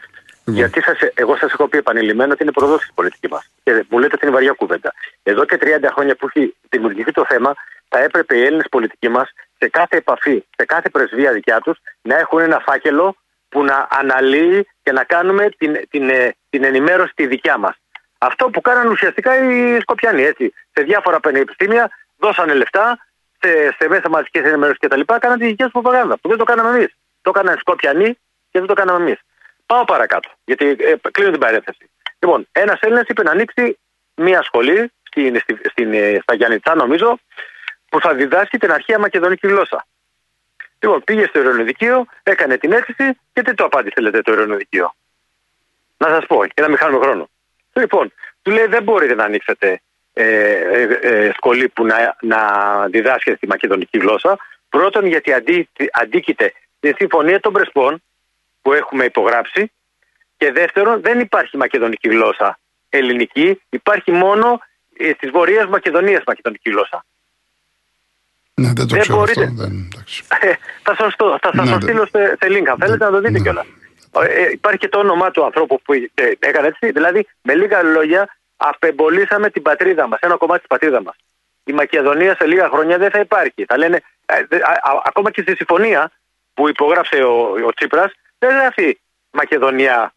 γιατί 0.45 0.81
σας, 0.81 0.97
εγώ 1.13 1.35
σας 1.35 1.51
έχω 1.51 1.67
πει 1.67 1.77
επανειλημμένα 1.77 2.33
ότι 2.33 2.43
είναι 2.43 2.51
προδόση 2.51 2.87
η 2.89 2.93
πολιτική 2.93 3.27
μας. 3.27 3.51
Και 3.63 3.85
μου 3.89 3.99
λέτε 3.99 4.17
την 4.17 4.31
βαριά 4.31 4.51
κουβέντα. 4.51 4.93
Εδώ 5.23 5.45
και 5.45 5.57
30 5.61 5.89
χρόνια 5.91 6.15
που 6.15 6.27
έχει 6.33 6.55
δημιουργηθεί 6.69 7.11
το 7.11 7.25
θέμα, 7.27 7.53
θα 7.87 7.99
έπρεπε 7.99 8.37
οι 8.37 8.43
Έλληνες 8.43 8.65
πολιτικοί 8.69 9.09
μας 9.09 9.31
σε 9.57 9.69
κάθε 9.69 9.97
επαφή, 9.97 10.43
σε 10.57 10.65
κάθε 10.65 10.89
πρεσβεία 10.89 11.31
δικιά 11.31 11.59
τους, 11.59 11.77
να 12.01 12.17
έχουν 12.17 12.39
ένα 12.39 12.59
φάκελο 12.59 13.15
που 13.49 13.63
να 13.63 13.87
αναλύει 13.89 14.67
και 14.83 14.91
να 14.91 15.03
κάνουμε 15.03 15.49
την, 15.57 15.79
την, 15.89 16.09
ε, 16.09 16.35
την 16.49 16.63
ενημέρωση 16.63 17.11
τη 17.15 17.27
δικιά 17.27 17.57
μας. 17.57 17.75
Αυτό 18.17 18.49
που 18.49 18.61
κάνανε 18.61 18.89
ουσιαστικά 18.89 19.37
οι 19.37 19.79
Σκοπιανοί. 19.79 20.23
Έτσι. 20.23 20.53
Σε 20.73 20.83
διάφορα 20.83 21.19
πανεπιστήμια 21.19 21.91
δώσανε 22.17 22.53
λεφτά 22.53 22.97
σε, 23.39 23.75
σε 23.79 23.87
μέσα 23.89 24.09
μαζικής 24.09 24.41
ενημέρωσης 24.41 24.79
κτλ. 24.79 25.01
Κάνανε 25.19 25.39
τη 25.39 25.45
δική 25.45 25.63
τους 25.63 25.71
προπαγάνδα 25.71 26.17
που 26.17 26.29
δεν 26.29 26.37
το 26.37 26.43
κάναμε 26.43 26.69
εμείς. 26.69 26.95
Το 27.21 27.31
έκαναν 27.35 27.57
Σκοπιανοί 27.57 28.13
και 28.51 28.59
δεν 28.59 28.65
το 28.65 28.73
κάναμε 28.73 29.05
εμείς. 29.05 29.19
Πάω 29.65 29.85
παρακάτω, 29.85 30.29
γιατί 30.45 30.65
ε, 30.65 30.95
κλείνω 31.11 31.31
την 31.31 31.39
παρένθεση. 31.39 31.89
Λοιπόν, 32.19 32.47
ένας 32.51 32.79
Έλληνας 32.79 33.05
είπε 33.07 33.23
να 33.23 33.31
ανοίξει 33.31 33.77
μία 34.15 34.41
σχολή 34.41 34.91
στην, 35.03 35.39
στην, 35.39 35.59
στην, 35.69 35.93
ε, 35.93 36.19
στα 36.21 36.33
Γιάννητσά, 36.33 36.75
νομίζω, 36.75 37.19
που 37.89 37.99
θα 37.99 38.13
διδάσκει 38.13 38.57
την 38.57 38.71
αρχαία 38.71 38.99
μακεδονική 38.99 39.47
γλώσσα. 39.47 39.85
Λοιπόν, 40.79 41.03
πήγε 41.03 41.25
στο 41.25 41.39
ειρηνοδικείο, 41.39 42.05
έκανε 42.23 42.57
την 42.57 42.71
αίτηση 42.71 43.19
και 43.33 43.41
τι 43.41 43.53
το 43.53 43.63
απάντησε, 43.63 44.01
λέτε, 44.01 44.21
το 44.21 44.31
ειρηνοδικείο. 44.31 44.93
Να 45.97 46.07
σας 46.07 46.25
πω, 46.25 46.43
για 46.43 46.63
να 46.63 46.67
μην 46.67 46.77
χάνουμε 46.77 47.05
χρόνο. 47.05 47.29
Λοιπόν, 47.73 48.13
του 48.41 48.51
λέει 48.51 48.65
δεν 48.65 48.83
μπορείτε 48.83 49.15
να 49.15 49.23
ανοίξετε 49.23 49.81
ε, 50.13 50.23
ε, 50.23 50.99
ε, 51.01 51.31
σχολή 51.37 51.69
που 51.69 51.85
να, 51.85 52.15
να 52.21 52.39
διδάσκεται 52.87 53.37
τη 53.37 53.47
μακεδονική 53.47 53.97
γλώσσα. 53.97 54.37
Πρώτον, 54.69 55.05
γιατί 55.05 55.33
αντί, 55.33 55.69
αντίκειται 55.91 56.53
στη 56.77 56.93
συμφωνία 56.97 57.39
των 57.39 57.53
Πρεσπών 57.53 58.03
που 58.65 58.73
έχουμε 58.73 59.03
υπογράψει. 59.05 59.71
Και 60.37 60.51
δεύτερον, 60.51 61.01
δεν 61.01 61.19
υπάρχει 61.19 61.57
μακεδονική 61.57 62.09
γλώσσα 62.09 62.59
ελληνική, 62.89 63.61
υπάρχει 63.69 64.11
μόνο 64.11 64.59
ε, 64.97 65.13
τη 65.13 65.29
Βορεία 65.29 65.67
Μακεδονίας 65.67 66.23
μακεδονική 66.27 66.69
γλώσσα. 66.69 67.05
Ναι, 68.53 68.67
δεν 68.75 68.87
το 68.87 68.97
ξέρω 68.97 69.21
αυτό. 69.21 69.41
Δεν, 69.41 69.89
ε, 70.41 70.53
θα 70.83 70.95
σας 70.95 71.15
το, 71.15 71.37
θα 71.41 71.51
σας 71.55 71.69
ναι, 71.69 71.81
στείλω 71.81 72.05
σε, 72.05 72.37
σε 72.39 72.47
link, 72.53 72.65
αν 72.65 72.77
θέλετε 72.79 73.05
να 73.05 73.11
το 73.11 73.17
δείτε 73.17 73.31
ναι. 73.31 73.39
κιόλας. 73.39 73.65
Ε, 74.27 74.51
υπάρχει 74.51 74.77
και 74.77 74.89
το 74.89 74.99
όνομά 74.99 75.31
του 75.31 75.43
ανθρώπου 75.45 75.81
που 75.81 75.93
ε, 75.93 76.31
έκανε 76.39 76.67
έτσι. 76.67 76.91
Δηλαδή, 76.91 77.27
με 77.41 77.55
λίγα 77.55 77.83
λόγια, 77.83 78.37
απεμπολίσαμε 78.57 79.49
την 79.49 79.61
πατρίδα 79.61 80.07
μας, 80.07 80.19
ένα 80.19 80.37
κομμάτι 80.37 80.59
της 80.59 80.67
πατρίδα 80.67 81.01
μας. 81.01 81.15
Η 81.63 81.73
Μακεδονία 81.73 82.35
σε 82.35 82.45
λίγα 82.45 82.67
χρόνια 82.69 82.97
δεν 82.97 83.09
θα 83.09 83.19
υπάρχει. 83.19 83.65
Θα 83.65 83.77
λένε, 83.77 84.01
ε, 84.25 84.35
ακόμα 85.03 85.31
και 85.31 85.41
στη 85.41 85.55
συμφωνία 85.55 86.11
που 86.53 86.69
υπογράψε 86.69 87.15
ο, 87.15 87.41
ο 87.67 87.73
Τσίπρας, 87.75 88.11
δεν 88.45 88.57
γράφει 88.57 88.99
Μακεδονία, 89.31 90.13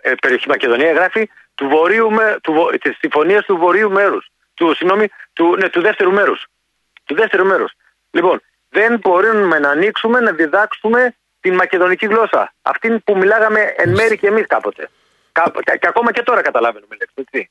ε, 0.00 0.12
περιοχή 0.20 0.48
Μακεδονία, 0.48 0.92
γράφει 0.92 1.28
του 1.54 1.68
βορείου, 1.68 2.08
του, 2.42 2.52
της 2.80 2.96
συμφωνίας 2.98 3.44
του 3.44 3.56
βορείου 3.56 3.90
μέρους. 3.90 4.30
Του, 4.54 4.74
συγγνώμη, 4.74 5.06
του, 5.32 5.56
ναι, 5.56 5.68
του 5.68 5.80
δεύτερου 5.80 6.12
μέρους. 6.12 6.46
Του 7.04 7.14
δεύτερου 7.14 7.46
μέρους. 7.46 7.72
Λοιπόν, 8.10 8.40
δεν 8.68 8.98
μπορούμε 8.98 9.58
να 9.58 9.70
ανοίξουμε, 9.70 10.20
να 10.20 10.32
διδάξουμε 10.32 11.14
την 11.40 11.54
μακεδονική 11.54 12.06
γλώσσα. 12.06 12.52
Αυτή 12.62 12.88
που 13.04 13.16
μιλάγαμε 13.16 13.60
εν 13.76 13.90
μέρη 13.90 14.18
και 14.18 14.26
εμείς 14.26 14.46
κάποτε. 14.46 14.90
Και, 15.78 15.88
ακόμα 15.88 16.12
και 16.12 16.22
τώρα 16.22 16.42
καταλαβαίνουμε 16.42 16.96
λέξη. 17.00 17.50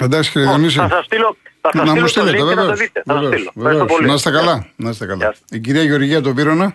Εντάξει 0.00 0.30
κύριε 0.30 0.46
Διονύση. 0.48 0.78
Θα 0.78 0.88
σας 0.88 1.04
στείλω, 1.04 1.36
θα 1.60 1.70
σας 1.72 1.94
να 1.94 2.06
στείλω 2.06 2.24
το 2.24 2.30
link 2.30 2.48
και 2.48 2.54
να 2.54 2.66
το 2.66 2.72
δείτε. 2.72 3.02
Θα 3.06 3.14
σας 3.14 3.26
στείλω. 3.26 3.52
Να 4.00 4.14
είστε 4.14 4.30
καλά. 4.30 4.66
Να 4.76 4.90
είστε 4.90 5.06
καλά. 5.06 5.34
Η 5.50 5.58
κυρία 5.58 5.82
Γεωργία 5.82 6.22
τον 6.22 6.34
Πύρονα. 6.34 6.74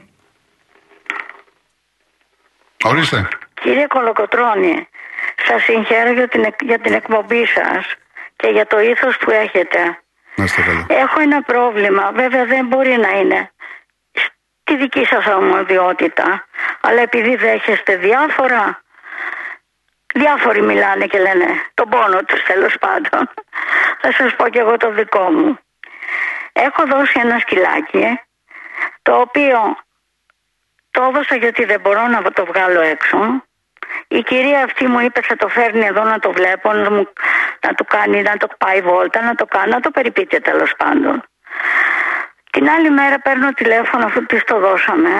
Ορίστε. 2.83 3.27
Κύριε 3.61 3.87
Κολοκοτρώνη, 3.87 4.87
σας 5.45 5.63
συγχαίρω 5.63 6.11
για 6.11 6.27
την, 6.27 6.45
για 6.59 6.79
την 6.79 6.93
εκπομπή 6.93 7.45
σας 7.45 7.85
και 8.35 8.47
για 8.47 8.65
το 8.67 8.79
ήθος 8.79 9.17
που 9.17 9.31
έχετε. 9.31 9.97
Να 10.35 10.43
είστε 10.43 10.61
καλά. 10.61 10.85
Έχω 10.89 11.19
ένα 11.19 11.41
πρόβλημα, 11.41 12.11
βέβαια 12.11 12.45
δεν 12.45 12.65
μπορεί 12.65 12.97
να 12.97 13.09
είναι 13.09 13.51
στη 14.61 14.75
δική 14.75 15.05
σας 15.05 15.25
αρμοδιότητα, 15.25 16.45
αλλά 16.81 17.01
επειδή 17.01 17.35
δέχεστε 17.35 17.95
διάφορα 17.95 18.83
Διάφοροι 20.15 20.61
μιλάνε 20.61 21.05
και 21.05 21.19
λένε 21.19 21.45
τον 21.73 21.89
πόνο 21.89 22.23
τους 22.23 22.43
τέλος 22.43 22.75
πάντων. 22.79 23.29
Θα 24.01 24.11
σας 24.11 24.35
πω 24.35 24.49
και 24.49 24.59
εγώ 24.59 24.77
το 24.77 24.91
δικό 24.91 25.31
μου. 25.31 25.59
Έχω 26.53 26.85
δώσει 26.85 27.19
ένα 27.19 27.39
σκυλάκι 27.39 28.19
το 29.01 29.19
οποίο 29.19 29.77
το 30.93 31.03
έδωσα 31.03 31.35
γιατί 31.35 31.65
δεν 31.65 31.79
μπορώ 31.81 32.07
να 32.07 32.21
το 32.21 32.45
βγάλω 32.45 32.81
έξω. 32.81 33.17
Η 34.07 34.21
κυρία 34.21 34.63
αυτή 34.63 34.87
μου 34.87 34.99
είπε 34.99 35.21
θα 35.21 35.35
το 35.35 35.47
φέρνει 35.47 35.85
εδώ 35.85 36.03
να 36.03 36.19
το 36.19 36.31
βλέπω, 36.31 36.73
να, 36.73 36.91
μου, 36.91 37.07
να 37.65 37.73
το 37.73 37.83
κάνει, 37.83 38.21
να 38.21 38.37
το 38.37 38.47
πάει 38.57 38.81
βόλτα, 38.81 39.21
να 39.21 39.35
το 39.35 39.45
κάνει, 39.45 39.69
να 39.69 39.79
το 39.79 39.91
περιπείτε 39.91 40.39
τέλος 40.39 40.73
πάντων. 40.77 41.23
Την 42.51 42.69
άλλη 42.69 42.89
μέρα 42.89 43.19
παίρνω 43.19 43.51
τηλέφωνο 43.53 44.05
αφού 44.05 44.25
της 44.25 44.43
το 44.43 44.59
δώσαμε. 44.59 45.11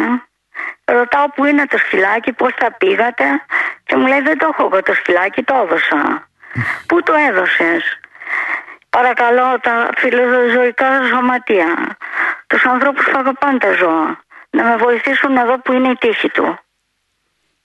Ρωτάω 0.85 1.29
που 1.29 1.45
είναι 1.45 1.65
το 1.65 1.77
σκυλάκι, 1.77 2.31
πώς 2.33 2.53
τα 2.55 2.71
πήγατε 2.71 3.25
και 3.83 3.95
μου 3.95 4.07
λέει 4.07 4.21
δεν 4.21 4.37
το 4.37 4.49
έχω 4.51 4.69
εγώ 4.71 4.81
το 4.81 4.93
σκυλάκι, 4.93 5.43
το 5.43 5.55
έδωσα. 5.63 6.27
Πού 6.87 7.03
το 7.03 7.13
έδωσες; 7.29 7.99
Παρακαλώ 8.89 9.59
τα 9.61 9.89
φιλοζωικά 9.97 11.03
σωματεία, 11.09 11.97
τους 12.47 12.65
ανθρώπους 12.65 13.05
που 13.05 13.17
αγαπάνε 13.17 13.57
τα 13.57 13.71
ζώα, 13.73 14.19
να 14.57 14.63
με 14.63 14.75
βοηθήσουν 14.77 15.37
εδώ 15.37 15.59
που 15.59 15.73
είναι 15.73 15.89
η 15.89 15.95
τύχη 15.95 16.29
του. 16.29 16.57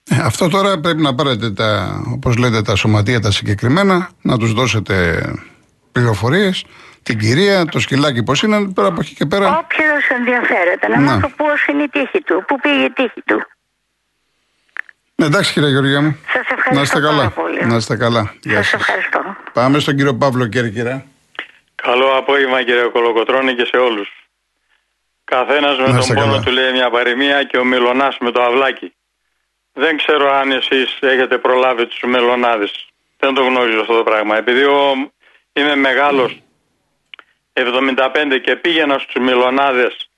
Ε, 0.09 0.15
αυτό 0.23 0.49
τώρα 0.49 0.79
πρέπει 0.79 1.01
να 1.01 1.15
πάρετε 1.15 1.51
τα, 1.51 2.01
όπως 2.13 2.37
λέτε, 2.37 2.61
τα 2.61 2.75
σωματεία 2.75 3.19
τα 3.19 3.31
συγκεκριμένα, 3.31 4.09
να 4.21 4.37
τους 4.37 4.53
δώσετε 4.53 5.21
πληροφορίες, 5.91 6.65
την 7.03 7.19
κυρία, 7.19 7.65
το 7.65 7.79
σκυλάκι 7.79 8.23
πώς 8.23 8.41
είναι, 8.41 8.71
πέρα 8.73 8.87
από 8.87 8.99
εκεί 9.01 9.13
και 9.13 9.25
πέρα. 9.25 9.57
Όποιος 9.57 10.09
ενδιαφέρεται, 10.17 10.87
να, 10.87 10.99
να. 10.99 11.11
μάθω 11.11 11.29
πώς 11.35 11.65
είναι 11.65 11.83
η 11.83 11.89
τύχη 11.89 12.21
του, 12.21 12.43
πού 12.47 12.59
πήγε 12.59 12.83
η 12.83 12.91
τύχη 12.91 13.21
του. 13.25 13.47
Ναι, 15.15 15.25
εντάξει 15.25 15.53
κύριε 15.53 15.69
Γεωργία 15.69 16.01
μου. 16.01 16.19
Σας 16.25 16.41
ευχαριστώ 16.41 16.73
να 16.73 16.81
είστε 16.81 16.99
καλά. 16.99 17.29
πολύ. 17.29 17.65
Να 17.65 17.75
είστε 17.75 17.95
καλά. 17.97 18.33
Σας 18.39 18.73
ευχαριστώ. 18.73 19.35
Πάμε 19.53 19.79
στον 19.79 19.95
κύριο 19.95 20.15
Παύλο 20.15 20.47
Κέρκυρα. 20.47 21.05
Καλό 21.75 22.17
απόγευμα 22.17 22.63
κύριε 22.63 22.83
Κολοκοτρώνη 22.83 23.55
και 23.55 23.65
σε 23.65 23.77
όλους. 23.77 24.18
Καθένας 25.29 25.77
με 25.77 25.85
τον 25.85 26.15
πόνο 26.15 26.19
καλά. 26.19 26.41
του 26.41 26.51
λέει 26.51 26.71
μια 26.71 26.89
παροιμία 26.89 27.43
και 27.43 27.57
ο 27.57 27.63
Μιλωνάς 27.63 28.17
με 28.19 28.31
το 28.31 28.41
αυλάκι. 28.41 28.93
Δεν 29.73 29.97
ξέρω 29.97 30.33
αν 30.33 30.51
εσείς 30.51 30.97
έχετε 30.99 31.37
προλάβει 31.37 31.85
τους 31.85 32.01
μελονάδες. 32.05 32.87
Δεν 33.17 33.33
το 33.33 33.43
γνωρίζω 33.43 33.79
αυτό 33.79 33.97
το 33.97 34.03
πράγμα. 34.03 34.37
Επειδή 34.37 34.63
ο, 34.63 35.11
είμαι 35.53 35.75
μεγάλος 35.75 36.41
75 37.53 38.39
και 38.43 38.55
πήγαινα 38.55 38.97
στους 38.97 39.23
μελονάδες 39.23 40.09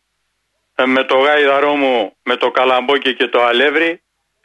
ε, 0.75 0.85
με 0.85 1.03
το 1.03 1.17
γάιδαρό 1.17 1.75
μου, 1.75 2.15
με 2.23 2.35
το 2.35 2.51
καλαμπόκι 2.51 3.15
και 3.15 3.27
το 3.27 3.43
αλεύρι 3.43 4.01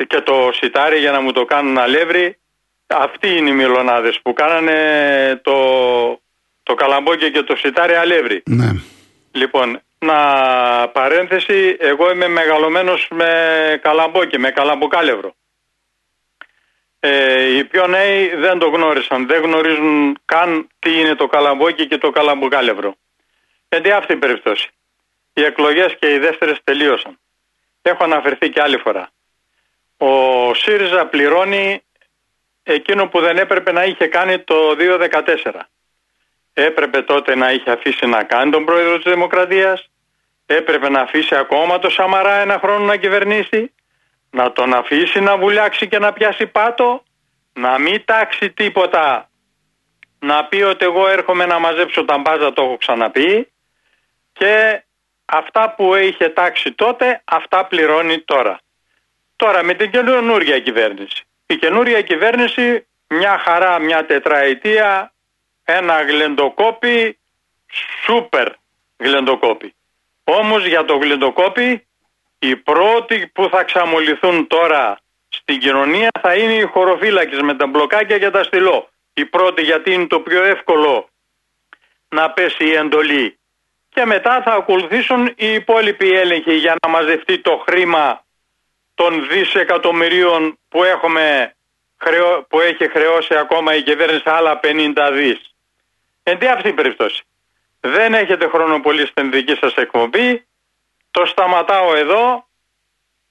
και 0.07 0.21
το 0.21 0.51
σιτάρι 0.53 0.99
για 0.99 1.11
να 1.11 1.21
μου 1.21 1.33
το 1.33 1.45
κάνουν 1.45 1.79
αλεύρι. 1.79 2.39
Αυτοί 2.87 3.37
είναι 3.37 3.51
οι 3.51 3.55
μιλονάδες 3.55 4.21
που 4.23 4.33
κάνανε 4.33 5.41
το, 5.43 5.57
το 6.63 6.75
καλαμπόκι 6.75 7.31
και 7.31 7.43
το 7.43 7.57
σιτάρι 7.57 7.95
αλεύρι. 7.95 8.43
Ναι. 8.47 8.71
Λοιπόν, 9.33 9.81
να 9.99 10.89
παρένθεση, 10.89 11.77
εγώ 11.79 12.11
είμαι 12.11 12.29
μεγαλωμένος 12.29 13.09
με 13.11 13.81
καλαμπόκι, 13.83 14.39
με 14.39 14.51
καλαμποκάλευρο. 14.51 15.35
Ε, 17.01 17.57
οι 17.57 17.65
πιο 17.65 17.87
νέοι 17.87 18.35
δεν 18.35 18.59
το 18.59 18.69
γνώρισαν, 18.69 19.27
δεν 19.27 19.43
γνωρίζουν 19.43 20.19
καν 20.25 20.69
τι 20.79 21.01
είναι 21.01 21.15
το 21.15 21.27
καλαμπόκι 21.27 21.87
και 21.87 21.99
το 21.99 22.11
καλαμποκάλευρο. 22.11 22.95
Γιατί 23.69 23.91
αυτή 23.91 24.13
η 24.13 24.17
περίπτωση. 24.17 24.69
Οι 25.33 25.45
εκλογές 25.45 25.97
και 25.99 26.13
οι 26.13 26.19
δεύτερες 26.19 26.59
τελείωσαν. 26.65 27.19
Έχω 27.83 28.05
αναφερθεί 28.05 28.51
και 28.51 28.61
άλλη 28.61 28.77
φορά. 28.77 29.11
Ο 29.97 30.55
ΣΥΡΙΖΑ 30.55 31.07
πληρώνει 31.07 31.83
εκείνο 32.63 33.09
που 33.09 33.21
δεν 33.21 33.37
έπρεπε 33.37 33.73
να 33.73 33.85
είχε 33.85 34.07
κάνει 34.07 34.39
το 34.39 34.77
2014 34.79 35.53
έπρεπε 36.59 37.03
τότε 37.03 37.35
να 37.35 37.53
είχε 37.53 37.71
αφήσει 37.71 38.07
να 38.07 38.23
κάνει 38.23 38.51
τον 38.51 38.65
πρόεδρο 38.65 38.99
της 38.99 39.13
Δημοκρατίας, 39.13 39.91
έπρεπε 40.47 40.89
να 40.89 41.01
αφήσει 41.01 41.35
ακόμα 41.35 41.79
το 41.79 41.91
Σαμαρά 41.91 42.35
ένα 42.35 42.59
χρόνο 42.59 42.85
να 42.85 42.97
κυβερνήσει, 42.97 43.73
να 44.31 44.53
τον 44.53 44.75
αφήσει 44.75 45.21
να 45.21 45.37
βουλιάξει 45.37 45.89
και 45.89 45.99
να 45.99 46.13
πιάσει 46.13 46.47
πάτο, 46.47 47.03
να 47.53 47.79
μην 47.79 48.05
τάξει 48.05 48.51
τίποτα, 48.51 49.31
να 50.19 50.45
πει 50.45 50.63
ότι 50.63 50.85
εγώ 50.85 51.09
έρχομαι 51.09 51.47
να 51.47 51.59
μαζέψω 51.59 52.05
τα 52.05 52.19
μπάζα, 52.19 52.53
το 52.53 52.63
έχω 52.63 52.77
ξαναπεί. 52.77 53.53
Και 54.33 54.83
αυτά 55.25 55.75
που 55.77 55.95
είχε 55.95 56.29
τάξει 56.29 56.73
τότε, 56.73 57.23
αυτά 57.25 57.67
πληρώνει 57.67 58.19
τώρα. 58.19 58.59
Τώρα 59.37 59.63
με 59.63 59.75
την 59.75 59.91
καινούργια 59.91 60.59
κυβέρνηση. 60.59 61.25
Η 61.47 61.57
καινούργια 61.57 62.03
κυβέρνηση 62.03 62.87
μια 63.09 63.39
χαρά, 63.39 63.79
μια 63.79 64.07
τετραετία 64.07 65.11
ένα 65.69 66.03
γλεντοκόπι, 66.03 67.19
σούπερ 68.05 68.53
γλεντοκόπι. 68.97 69.75
Όμως 70.25 70.67
για 70.67 70.85
το 70.85 70.97
γλεντοκόπι 70.97 71.87
οι 72.39 72.57
πρώτοι 72.57 73.27
που 73.27 73.49
θα 73.51 73.63
ξαμολυθούν 73.65 74.47
τώρα 74.47 74.99
στην 75.29 75.59
κοινωνία 75.59 76.11
θα 76.21 76.35
είναι 76.35 76.55
οι 76.55 76.63
χωροφύλακες 76.63 77.41
με 77.41 77.55
τα 77.55 77.67
μπλοκάκια 77.67 78.19
και 78.19 78.31
τα 78.31 78.43
στυλό. 78.43 78.89
Οι 79.15 79.25
πρώτοι 79.25 79.63
γιατί 79.63 79.93
είναι 79.93 80.07
το 80.07 80.21
πιο 80.21 80.45
εύκολο 80.45 81.09
να 82.09 82.31
πέσει 82.31 82.65
η 82.65 82.73
εντολή. 82.73 83.39
Και 83.89 84.05
μετά 84.05 84.43
θα 84.43 84.53
ακολουθήσουν 84.53 85.27
οι 85.37 85.53
υπόλοιποι 85.53 86.13
έλεγχοι 86.13 86.55
για 86.55 86.75
να 86.83 86.89
μαζευτεί 86.89 87.39
το 87.39 87.65
χρήμα 87.69 88.25
των 88.95 89.29
δισεκατομμυρίων 89.29 90.59
που, 90.69 90.85
έχουμε, 90.85 91.55
που 92.49 92.61
έχει 92.61 92.89
χρεώσει 92.89 93.35
ακόμα 93.35 93.75
η 93.75 93.83
κυβέρνηση 93.83 94.23
άλλα 94.25 94.61
50 94.63 95.11
δις. 95.13 95.55
Εν 96.29 96.39
τι 96.39 96.49
αυτή 96.49 96.69
η 96.69 96.73
περίπτωση. 96.73 97.23
Δεν 97.81 98.15
έχετε 98.15 98.49
χρόνο 98.49 98.81
πολύ 98.81 99.07
στην 99.07 99.31
δική 99.31 99.55
σας 99.61 99.75
εκπομπή. 99.75 100.47
Το 101.11 101.27
σταματάω 101.27 101.97
εδώ. 101.97 102.47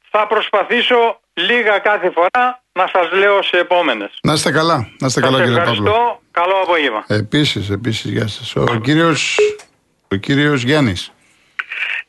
Θα 0.09 0.27
προσπαθήσω 0.27 1.19
λίγα 1.33 1.79
κάθε 1.79 2.09
φορά 2.09 2.63
να 2.71 2.87
σας 2.93 3.11
λέω 3.11 3.41
σε 3.41 3.57
επόμενες. 3.57 4.19
Να 4.21 4.33
είστε 4.33 4.51
καλά. 4.51 4.89
Να 4.99 5.07
είστε 5.07 5.21
καλά 5.21 5.43
κύριε 5.43 5.63
Παύλο. 5.63 6.21
Καλό 6.31 6.55
απόγευμα. 6.63 7.03
Επίσης, 7.07 7.69
επίσης, 7.69 8.11
γεια 8.11 8.27
σας. 8.27 8.55
Ο 8.55 8.79
κύριος, 8.83 9.37
ο 10.11 10.15
κύριος 10.15 10.63
Γιάννης. 10.63 11.11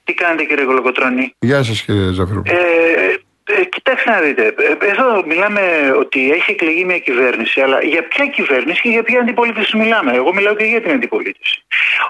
Τι 0.05 0.15
κάνετε 0.15 0.45
κύριε 0.45 0.65
Κολοκοτρώνη. 0.65 1.35
Γεια 1.39 1.63
σας 1.63 1.83
κύριε 1.83 2.13
Ζαφυρού. 2.13 2.43
Ε, 2.45 3.17
ε, 3.57 3.65
κοιτάξτε 3.65 4.11
να 4.11 4.21
δείτε, 4.21 4.55
ε, 4.59 4.87
εδώ 4.87 5.27
μιλάμε 5.27 5.93
ότι 5.99 6.33
έχει 6.33 6.51
εκλεγεί 6.51 6.85
μια 6.85 6.99
κυβέρνηση, 6.99 7.61
αλλά 7.61 7.83
για 7.83 8.09
ποια 8.09 8.27
κυβέρνηση 8.27 8.81
και 8.81 8.89
για 8.89 9.03
ποια 9.03 9.21
αντιπολίτευση 9.21 9.77
μιλάμε. 9.77 10.13
Εγώ 10.13 10.35
μιλάω 10.35 10.55
και 10.55 10.65
για 10.65 10.81
την 10.81 10.91
αντιπολίτευση. 10.91 11.65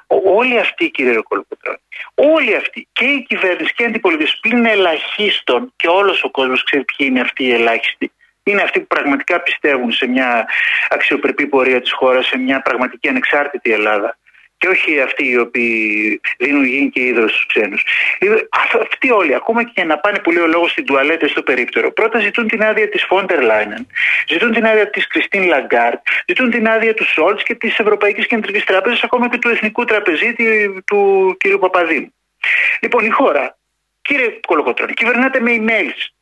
Όλοι 0.06 0.58
αυτοί, 0.58 0.90
κύριε 0.90 1.20
Κολοκοτρώνη, 1.20 1.78
όλοι 2.14 2.56
αυτοί, 2.56 2.88
και 2.92 3.04
η 3.04 3.24
κυβέρνηση 3.28 3.74
και 3.74 3.82
η 3.82 3.86
αντιπολίτευση, 3.86 4.38
πλην 4.40 4.66
ελαχίστων 4.66 5.72
και 5.76 5.88
όλος 5.88 6.24
ο 6.24 6.30
κόσμος 6.30 6.64
ξέρει 6.64 6.84
ποιοι 6.84 7.06
είναι 7.10 7.20
αυτοί 7.20 7.44
οι 7.44 7.52
ελάχιστοι, 7.52 8.12
είναι 8.42 8.62
αυτοί 8.62 8.80
που 8.80 8.86
πραγματικά 8.86 9.40
πιστεύουν 9.40 9.92
σε 9.92 10.06
μια 10.06 10.46
αξιοπρεπή 10.88 11.46
πορεία 11.46 11.80
της 11.80 11.92
χώρας, 11.92 12.26
σε 12.26 12.38
μια 12.38 12.62
πραγματική 12.62 13.08
ανεξάρτητη 13.08 13.72
Ελλάδα 13.72 14.18
και 14.58 14.68
όχι 14.68 15.00
αυτοί 15.00 15.28
οι 15.28 15.38
οποίοι 15.38 16.20
δίνουν 16.38 16.64
γη 16.64 16.90
και 16.90 17.00
ύδωρ 17.00 17.30
στους 17.30 17.46
ξένους. 17.46 17.82
Αυτοί 18.80 19.10
όλοι, 19.10 19.34
ακόμα 19.34 19.64
και 19.64 19.84
να 19.84 19.98
πάνε 19.98 20.18
που 20.18 20.30
λέει 20.30 20.42
ο 20.42 20.46
λόγος 20.46 20.70
στην 20.70 20.84
τουαλέτα 20.84 21.28
στο 21.28 21.42
περίπτερο, 21.42 21.92
πρώτα 21.92 22.18
ζητούν 22.18 22.48
την 22.48 22.62
άδεια 22.62 22.88
της 22.88 23.04
Φον 23.04 23.24
ντερ 23.24 23.42
Λάιεν, 23.42 23.87
ζητούν 24.28 24.52
την 24.52 24.66
άδεια 24.66 24.90
της 24.90 25.06
Κριστίν 25.06 25.46
Λαγκάρντ, 25.46 26.00
ζητούν 26.26 26.50
την 26.50 26.68
άδεια 26.68 26.94
του 26.94 27.04
Σολτς 27.04 27.40
και 27.42 27.54
της 27.54 27.78
Ευρωπαϊκής 27.78 28.26
Κεντρικής 28.26 28.64
Τράπεζας, 28.64 29.02
ακόμα 29.02 29.28
και 29.28 29.38
του 29.38 29.48
Εθνικού 29.48 29.84
Τραπεζίτη 29.84 30.72
του 30.86 31.36
κ. 31.38 31.58
Παπαδήμου. 31.58 32.14
Λοιπόν, 32.80 33.04
η 33.04 33.08
χώρα, 33.08 33.58
κύριε 34.02 34.40
Κολοκοτρόνη, 34.46 34.94
κυβερνάται 34.94 35.40
με 35.40 35.56
emails 35.60 36.15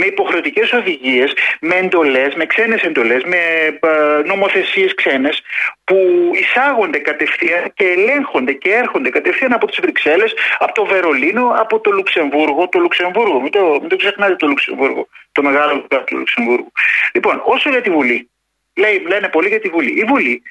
με 0.00 0.06
υποχρεωτικές 0.06 0.72
οδηγίες, 0.72 1.32
με 1.60 1.74
εντολές, 1.74 2.34
με 2.34 2.46
ξένες 2.46 2.82
εντολές, 2.82 3.22
με 3.24 3.36
ε, 3.80 4.22
νομοθεσίες 4.24 4.94
ξένες 4.94 5.42
που 5.84 5.96
εισάγονται 6.34 6.98
κατευθείαν 6.98 7.72
και 7.74 7.84
ελέγχονται 7.84 8.52
και 8.52 8.70
έρχονται 8.72 9.10
κατευθείαν 9.10 9.52
από 9.52 9.66
τις 9.66 9.78
Βρυξέλλες, 9.80 10.34
από 10.58 10.72
το 10.72 10.84
Βερολίνο, 10.84 11.52
από 11.56 11.80
το 11.80 11.90
Λουξεμβούργο. 11.90 12.68
Το 12.68 12.78
Λουξεμβούργο, 12.78 13.40
μην 13.40 13.50
το, 13.50 13.78
μην 13.80 13.88
το 13.88 13.96
ξεχνάτε 13.96 14.36
το 14.36 14.46
Λουξεμβούργο, 14.46 15.08
το 15.32 15.42
μεγάλο 15.42 15.86
του 16.06 16.16
Λουξεμβούργου. 16.16 16.72
Λοιπόν, 17.14 17.42
όσο 17.44 17.70
για 17.70 17.80
τη 17.80 17.90
Βουλή, 17.90 18.30
Λέει, 18.78 19.04
λένε 19.06 19.28
πολύ 19.28 19.48
για 19.48 19.60
τη 19.60 19.68
Βουλή. 19.68 20.00
Η 20.00 20.04
Βουλή 20.04 20.42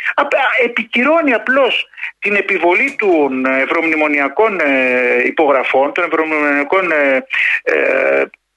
επικυρώνει 0.63 1.33
απλώς 1.33 1.87
την 2.19 2.35
επιβολή 2.35 2.95
των 2.97 3.45
ευρωμνημονιακών 3.45 4.59
ε, 4.59 5.25
υπογραφών, 5.25 5.93
των 5.93 6.03
ευρωμνημονιακών 6.03 6.91
ε, 6.91 7.25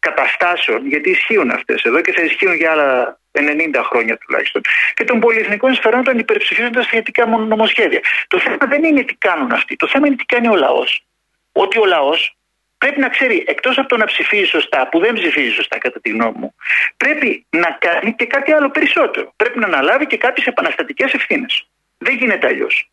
καταστάσεων, 0.00 0.87
γιατί 0.87 1.11
ισχύουν 1.11 1.50
αυτές 1.50 1.83
εδώ 1.83 2.00
και 2.00 2.12
θα 2.12 2.23
ισχύουν 2.23 2.54
για 2.54 2.71
άλλα 2.71 3.19
90 3.33 3.83
χρόνια 3.90 4.19
τουλάχιστον, 4.19 4.62
και 4.95 5.04
των 5.04 5.21
πολυεθνικών 5.21 5.73
συμφερόντων 5.73 6.19
υπερψηφίζοντα 6.19 6.83
σχετικά 6.83 7.26
νομοσχέδια. 7.26 8.00
Το 8.28 8.38
θέμα 8.38 8.66
δεν 8.69 8.85
είναι 8.85 9.02
τι 9.02 9.14
κάνουν 9.14 9.52
αυτοί. 9.52 9.76
Το 9.76 9.88
θέμα 9.88 10.07
είναι 10.07 10.16
τι 10.16 10.25
κάνει 10.25 10.49
ο 10.49 10.57
λαός. 10.57 11.04
Ότι 11.52 11.78
ο 11.78 11.85
λαός 11.85 12.37
πρέπει 12.78 13.00
να 13.00 13.09
ξέρει 13.09 13.45
εκτός 13.47 13.78
από 13.78 13.88
το 13.88 13.97
να 13.97 14.04
ψηφίζει 14.04 14.45
σωστά, 14.45 14.88
που 14.90 14.99
δεν 14.99 15.14
ψηφίζει 15.14 15.50
σωστά 15.50 15.78
κατά 15.78 16.00
τη 16.00 16.11
γνώμη 16.11 16.38
μου, 16.38 16.54
πρέπει 16.97 17.47
να 17.50 17.76
κάνει 17.80 18.14
και 18.14 18.26
κάτι 18.26 18.52
άλλο 18.52 18.71
περισσότερο. 18.71 19.33
Πρέπει 19.37 19.59
να 19.59 19.66
αναλάβει 19.66 20.07
και 20.07 20.16
κάποιες 20.16 20.47
επαναστατικές 20.47 21.12
ευθύνες. 21.12 21.69
Δεν 21.99 22.14
γίνεται 22.16 22.47
αλλιώς. 22.47 22.90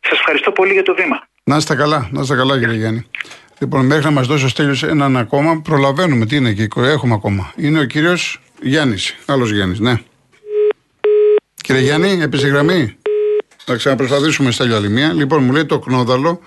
Σας 0.00 0.18
ευχαριστώ 0.18 0.52
πολύ 0.52 0.72
για 0.72 0.82
το 0.82 0.94
βήμα. 0.94 1.28
Να 1.44 1.56
είστε 1.56 1.74
καλά, 1.74 2.08
να 2.12 2.20
είστε 2.20 2.36
καλά 2.36 2.58
κύριε 2.58 2.74
Γιάννη. 2.74 3.10
Λοιπόν, 3.62 3.86
μέχρι 3.86 4.04
να 4.04 4.10
μας 4.10 4.26
δώσει 4.26 4.44
ο 4.44 4.48
Στέλιος 4.48 4.82
έναν 4.82 5.16
ακόμα, 5.16 5.60
προλαβαίνουμε. 5.60 6.26
Τι 6.26 6.36
είναι 6.36 6.48
εκεί, 6.48 6.68
έχουμε 6.76 7.14
ακόμα. 7.14 7.52
Είναι 7.56 7.80
ο 7.80 7.84
κύριος 7.84 8.40
Γιάννης. 8.62 9.16
Άλλος 9.26 9.52
Γιάννης, 9.52 9.78
ναι. 9.78 10.00
Κύριε 11.54 11.82
Γιάννη, 11.82 12.22
επιστηγραμμή. 12.22 12.96
Να 13.66 13.76
ξαναπροσπαθήσουμε 13.76 14.50
Στέλιο 14.50 14.76
άλλη 14.76 14.88
μία. 14.88 15.12
Λοιπόν, 15.12 15.44
μου 15.44 15.52
λέει 15.52 15.64
το 15.64 15.78
Κνόδαλο. 15.78 16.40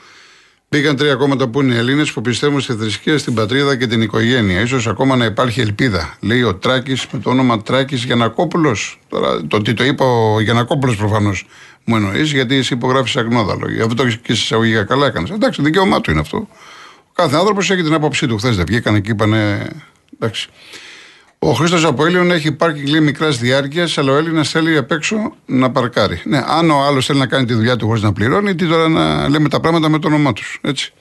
Μπήκαν 0.69 0.95
τρία 0.95 1.15
κόμματα 1.15 1.47
που 1.47 1.61
είναι 1.61 1.75
Έλληνες 1.75 2.11
που 2.11 2.21
πιστεύουν 2.21 2.61
στη 2.61 2.73
θρησκεία, 2.73 3.17
στην 3.17 3.33
πατρίδα 3.33 3.75
και 3.75 3.87
την 3.87 4.01
οικογένεια. 4.01 4.65
σω 4.65 4.89
ακόμα 4.89 5.15
να 5.15 5.25
υπάρχει 5.25 5.61
ελπίδα. 5.61 6.17
Λέει 6.19 6.43
ο 6.43 6.55
Τράκης 6.55 7.07
με 7.11 7.19
το 7.19 7.29
όνομα 7.29 7.61
Τράκης 7.61 8.03
Γιανακόπουλος. 8.03 8.99
Τώρα 9.09 9.47
το 9.47 9.61
τι 9.61 9.73
το 9.73 9.83
είπε 9.83 10.03
ο 10.03 10.39
Γιανακόπουλος 10.41 10.95
προφανώς 10.95 11.45
μου 11.83 11.95
εννοείς, 11.95 12.31
γιατί 12.31 12.55
εσύ 12.55 12.73
υπογράφεις 12.73 13.17
αγνόδαλο. 13.17 13.71
Γι' 13.71 13.81
αυτό 13.81 14.05
και 14.05 14.33
σε 14.33 14.41
εισαγωγικά 14.41 14.83
καλά 14.83 15.05
έκανες. 15.05 15.29
Εντάξει, 15.29 15.61
δικαίωμά 15.61 16.01
του 16.01 16.11
είναι 16.11 16.19
αυτό. 16.19 16.47
Ο 17.15 17.21
κάθε 17.21 17.35
άνθρωπος 17.35 17.69
έχει 17.69 17.83
την 17.83 17.93
άποψή 17.93 18.27
του. 18.27 18.37
Χθες 18.37 18.55
δεν 18.55 18.65
βγήκαν 18.65 18.95
εκεί, 18.95 19.11
είπανε. 19.11 19.69
Εντάξει. 20.13 20.49
Ο 21.39 21.53
Χρήστος 21.53 21.85
από 21.85 22.05
Έλληνων 22.05 22.31
έχει 22.31 22.51
πάρκινγκ 22.51 22.87
λέει 22.87 23.01
μικρά 23.01 23.29
διάρκεια, 23.29 23.87
αλλά 23.95 24.11
ο 24.11 24.15
Έλληνας 24.15 24.49
θέλει 24.49 24.77
απ' 24.77 24.91
έξω 24.91 25.35
να 25.45 25.71
παρκάρει. 25.71 26.21
Ναι, 26.23 26.43
αν 26.47 26.69
ο 26.69 26.83
άλλος 26.85 27.05
θέλει 27.05 27.19
να 27.19 27.25
κάνει 27.25 27.45
τη 27.45 27.53
δουλειά 27.53 27.75
του 27.75 27.87
χωρίς 27.87 28.01
να 28.01 28.13
πληρώνει, 28.13 28.55
τι 28.55 28.67
τώρα 28.67 28.87
να 28.87 29.29
λέμε 29.29 29.49
τα 29.49 29.59
πράγματα 29.59 29.89
με 29.89 29.99
το 29.99 30.07
όνομά 30.07 30.33
τους. 30.33 30.59
Έτσι. 30.61 30.93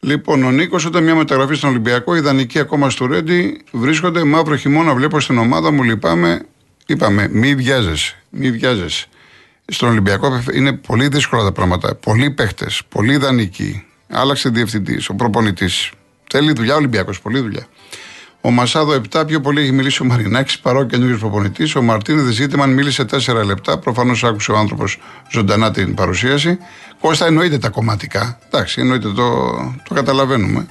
Λοιπόν, 0.00 0.44
ο 0.44 0.50
Νίκος, 0.50 0.84
όταν 0.84 1.02
μια 1.02 1.14
μεταγραφή 1.14 1.54
στον 1.54 1.70
Ολυμπιακό, 1.70 2.14
ιδανική 2.14 2.58
ακόμα 2.58 2.90
στο 2.90 3.06
Ρέντι, 3.06 3.60
βρίσκονται 3.70 4.24
μαύρο 4.24 4.56
χειμώνα. 4.56 4.94
Βλέπω 4.94 5.20
στην 5.20 5.38
ομάδα 5.38 5.70
μου, 5.70 5.82
λυπάμαι. 5.82 6.40
Είπαμε, 6.86 7.28
μη 7.32 7.54
βιάζεσαι, 7.54 8.22
μη 8.30 8.50
βιάζεσαι. 8.50 9.06
Στον 9.66 9.88
Ολυμπιακό 9.88 10.42
είναι 10.52 10.72
πολύ 10.72 11.08
δύσκολα 11.08 11.42
τα 11.42 11.52
πράγματα. 11.52 11.94
Πολλοί 11.94 12.30
παίχτες, 12.30 12.82
πολλοί 12.88 13.12
ιδανικοί. 13.12 13.87
Άλλαξε 14.08 14.48
διευθυντής, 14.48 15.08
ο 15.08 15.14
προπονητής. 15.14 15.90
Θέλει 16.30 16.52
δουλειά 16.52 16.74
ο 16.74 16.76
Ολυμπιακός, 16.76 17.20
πολλή 17.20 17.40
δουλειά. 17.40 17.66
Ο 18.40 18.50
Μασάδο 18.50 19.00
7, 19.12 19.26
πιο 19.26 19.40
πολύ 19.40 19.60
έχει 19.60 19.72
μιλήσει 19.72 20.02
ο 20.02 20.04
Μαρινάκης 20.04 20.58
παρό 20.58 20.84
καινούριο 20.84 21.16
προπονητής. 21.16 21.74
Ο 21.74 21.82
Μαρτίνε 21.82 22.30
Ζήτημαν 22.30 22.70
μίλησε 22.70 23.04
4 23.04 23.44
λεπτά. 23.44 23.78
Προφανώς 23.78 24.24
άκουσε 24.24 24.52
ο 24.52 24.56
άνθρωπος 24.56 24.98
ζωντανά 25.30 25.70
την 25.70 25.94
παρουσίαση. 25.94 26.58
Κώστα 27.00 27.26
εννοείται 27.26 27.58
τα 27.58 27.68
κομματικά. 27.68 28.38
Εντάξει, 28.46 28.80
εννοείται 28.80 29.08
το, 29.08 29.54
το 29.88 29.94
καταλαβαίνουμε. 29.94 30.66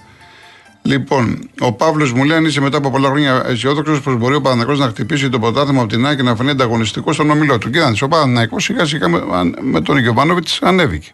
Λοιπόν, 0.82 1.50
ο 1.60 1.74
Παύλος 1.74 2.14
μου 2.14 2.24
λέει: 2.24 2.38
Αν 2.38 2.46
είσαι 2.46 2.62
μετά 2.62 2.78
από 2.78 2.92
πολλά 2.92 3.10
χρόνια 3.10 3.44
αισιόδοξος, 3.48 4.02
πω 4.02 4.14
μπορεί 4.14 4.36
ο 4.36 4.42
Παναγικό 4.42 4.74
να 4.74 4.88
χτυπήσει 4.88 5.30
το 5.30 5.40
ποτάθλημα 5.40 5.82
από 5.82 5.90
την 5.90 6.06
Άκη 6.06 6.16
και 6.16 6.24
να 6.24 6.36
φανεί 6.36 6.50
ανταγωνιστικός 6.50 7.16
στον 7.16 7.30
ομιλό 7.30 7.58
του. 7.58 7.70
Κοίταξε, 7.70 8.04
ο 8.04 8.08
Παναγικό 8.08 8.60
σιγά 8.60 8.86
σιγά 8.86 9.10
με, 9.10 9.22
με 9.62 9.82
τον 9.82 9.98
Γιωβάνοβιτς 9.98 10.60
ανέβηκε. 10.62 11.12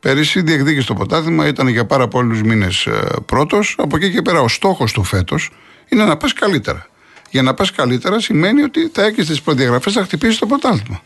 Πέρυσι 0.00 0.42
διεκδίκησε 0.42 0.86
το 0.86 0.94
ποτάθλημα, 0.94 1.46
ήταν 1.46 1.68
για 1.68 1.86
πάρα 1.86 2.08
πολλούς 2.08 2.42
μήνες 2.42 2.86
ε, 2.86 3.06
πρώτος. 3.26 3.74
Από 3.78 3.96
εκεί 3.96 4.10
και 4.10 4.22
πέρα 4.22 4.40
ο 4.40 4.48
στόχος 4.48 4.92
του 4.92 5.04
φέτος 5.04 5.50
είναι 5.88 6.04
να 6.04 6.16
πας 6.16 6.32
καλύτερα. 6.32 6.86
Για 7.30 7.42
να 7.42 7.54
πας 7.54 7.70
καλύτερα 7.72 8.20
σημαίνει 8.20 8.62
ότι 8.62 8.90
θα 8.92 9.04
έχεις 9.04 9.26
τις 9.26 9.42
προδιαγραφές 9.42 9.94
να 9.94 10.02
χτυπήσεις 10.02 10.38
το 10.38 10.46
πρωτάθλημα. 10.46 11.02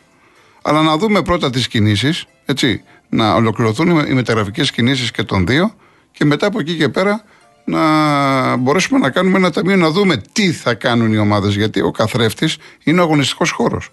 Αλλά 0.63 0.83
να 0.83 0.97
δούμε 0.97 1.23
πρώτα 1.23 1.51
τις 1.51 1.69
κινήσεις, 1.69 2.27
έτσι, 2.45 2.83
να 3.09 3.35
ολοκληρωθούν 3.35 3.99
οι 3.99 4.13
μεταγραφικές 4.13 4.71
κινήσεις 4.71 5.11
και 5.11 5.23
των 5.23 5.47
δύο 5.47 5.75
και 6.13 6.25
μετά 6.25 6.47
από 6.47 6.61
εκεί 6.61 6.77
και 6.77 6.89
πέρα 6.89 7.25
να 7.65 8.57
μπορέσουμε 8.57 8.99
να 8.99 9.11
κάνουμε 9.11 9.37
ένα 9.37 9.51
ταμείο 9.51 9.77
να 9.77 9.91
δούμε 9.91 10.23
τι 10.33 10.53
θα 10.53 10.75
κάνουν 10.75 11.13
οι 11.13 11.19
ομάδες. 11.19 11.55
Γιατί 11.55 11.81
ο 11.81 11.91
καθρέφτης 11.91 12.57
είναι 12.85 13.01
ο 13.01 13.03
αγωνιστικός 13.03 13.51
χώρος. 13.51 13.91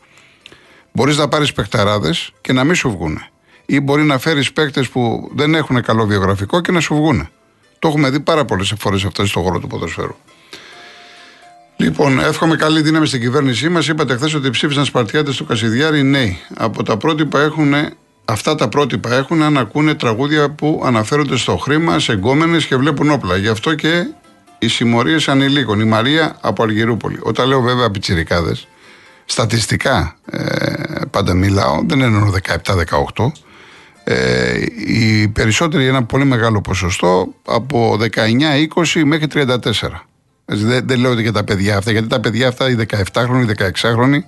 Μπορείς 0.92 1.18
να 1.18 1.28
πάρεις 1.28 1.54
παιχταράδες 1.54 2.32
και 2.42 2.54
να 2.54 2.64
μην 2.64 2.76
σου 2.76 2.90
βγουν. 2.92 3.22
Ή 3.72 3.80
μπορεί 3.80 4.04
να 4.04 4.18
φέρεις 4.18 4.52
παίκτες 4.52 4.90
που 4.90 5.32
δεν 5.36 5.56
έχουν 5.56 5.82
καλό 5.82 6.06
βιογραφικό 6.06 6.62
και 6.62 6.72
να 6.72 6.80
σου 6.80 6.96
βγουν. 6.96 7.30
Το 7.80 7.88
έχουμε 7.88 8.10
δει 8.10 8.20
πάρα 8.20 8.46
πολλές 8.46 8.74
φορές 8.80 9.04
αυτό 9.04 9.26
στον 9.26 9.44
χώρο 9.44 9.60
του 9.60 9.68
ποδοσφαίρου. 9.68 10.16
Λοιπόν, 11.76 12.20
εύχομαι 12.20 12.56
καλή 12.56 12.82
δύναμη 12.82 13.08
στην 13.08 13.22
κυβέρνησή 13.22 13.70
μας. 13.70 13.88
Είπατε 13.88 14.16
χθες 14.16 14.34
ότι 14.34 14.50
ψήφισαν 14.50 14.86
Σπαρτιάτες 14.86 15.36
του 15.36 15.46
Κασιδιάρη 15.46 16.04
νέοι. 16.04 16.38
Από 16.58 16.84
τα 16.84 16.98
πρότυπα 16.98 17.42
έχουν, 17.42 17.74
αυτά 18.26 18.56
τα 18.56 18.70
πρότυπα 18.70 19.14
έχουν 19.14 19.42
αν 19.42 19.58
ακούνε 19.58 19.94
τραγούδια 19.94 20.50
που 20.50 20.82
αναφέρονται 20.86 21.38
στο 21.38 21.58
χρήμα, 21.58 22.00
σε 22.00 22.12
εγκόμενες 22.12 22.66
και 22.66 22.76
βλέπουν 22.76 23.12
όπλα. 23.12 23.38
Γι' 23.38 23.48
αυτό 23.48 23.76
και 23.76 24.08
οι 24.60 24.68
συμμορίες 24.68 25.28
ανηλίκων. 25.28 25.80
Η 25.80 25.86
Μαρία 25.86 26.38
από 26.42 26.64
Αργυρούπολη. 26.64 27.20
Όταν 27.22 27.48
λέω 27.48 27.62
βέβαια 27.62 27.92
πιτσιρικάδες, 27.92 28.68
στατιστικά 29.26 30.16
ε, 30.32 30.42
πάντα 31.12 31.34
μιλάω, 31.34 31.82
δεν 31.86 32.02
εννοώ 32.02 32.34
17-18. 33.16 33.32
Ε, 34.04 34.60
οι 34.88 35.28
περισσότεροι, 35.28 35.86
ένα 35.86 36.04
πολύ 36.04 36.26
μεγάλο 36.26 36.62
ποσοστό, 36.62 37.34
από 37.46 37.98
19-20 38.00 39.04
μέχρι 39.06 39.28
34. 39.34 39.58
Δεν, 40.46 40.88
δεν 40.88 41.00
λέω 41.00 41.20
για 41.20 41.32
τα 41.32 41.44
παιδιά 41.44 41.78
αυτά, 41.78 41.92
γιατί 41.92 42.08
τα 42.08 42.20
παιδιά 42.20 42.48
αυτά, 42.48 42.70
οι 42.70 42.76
17χρονοι, 42.88 43.46
οι 43.50 43.54
16χρονοι, 43.58 44.20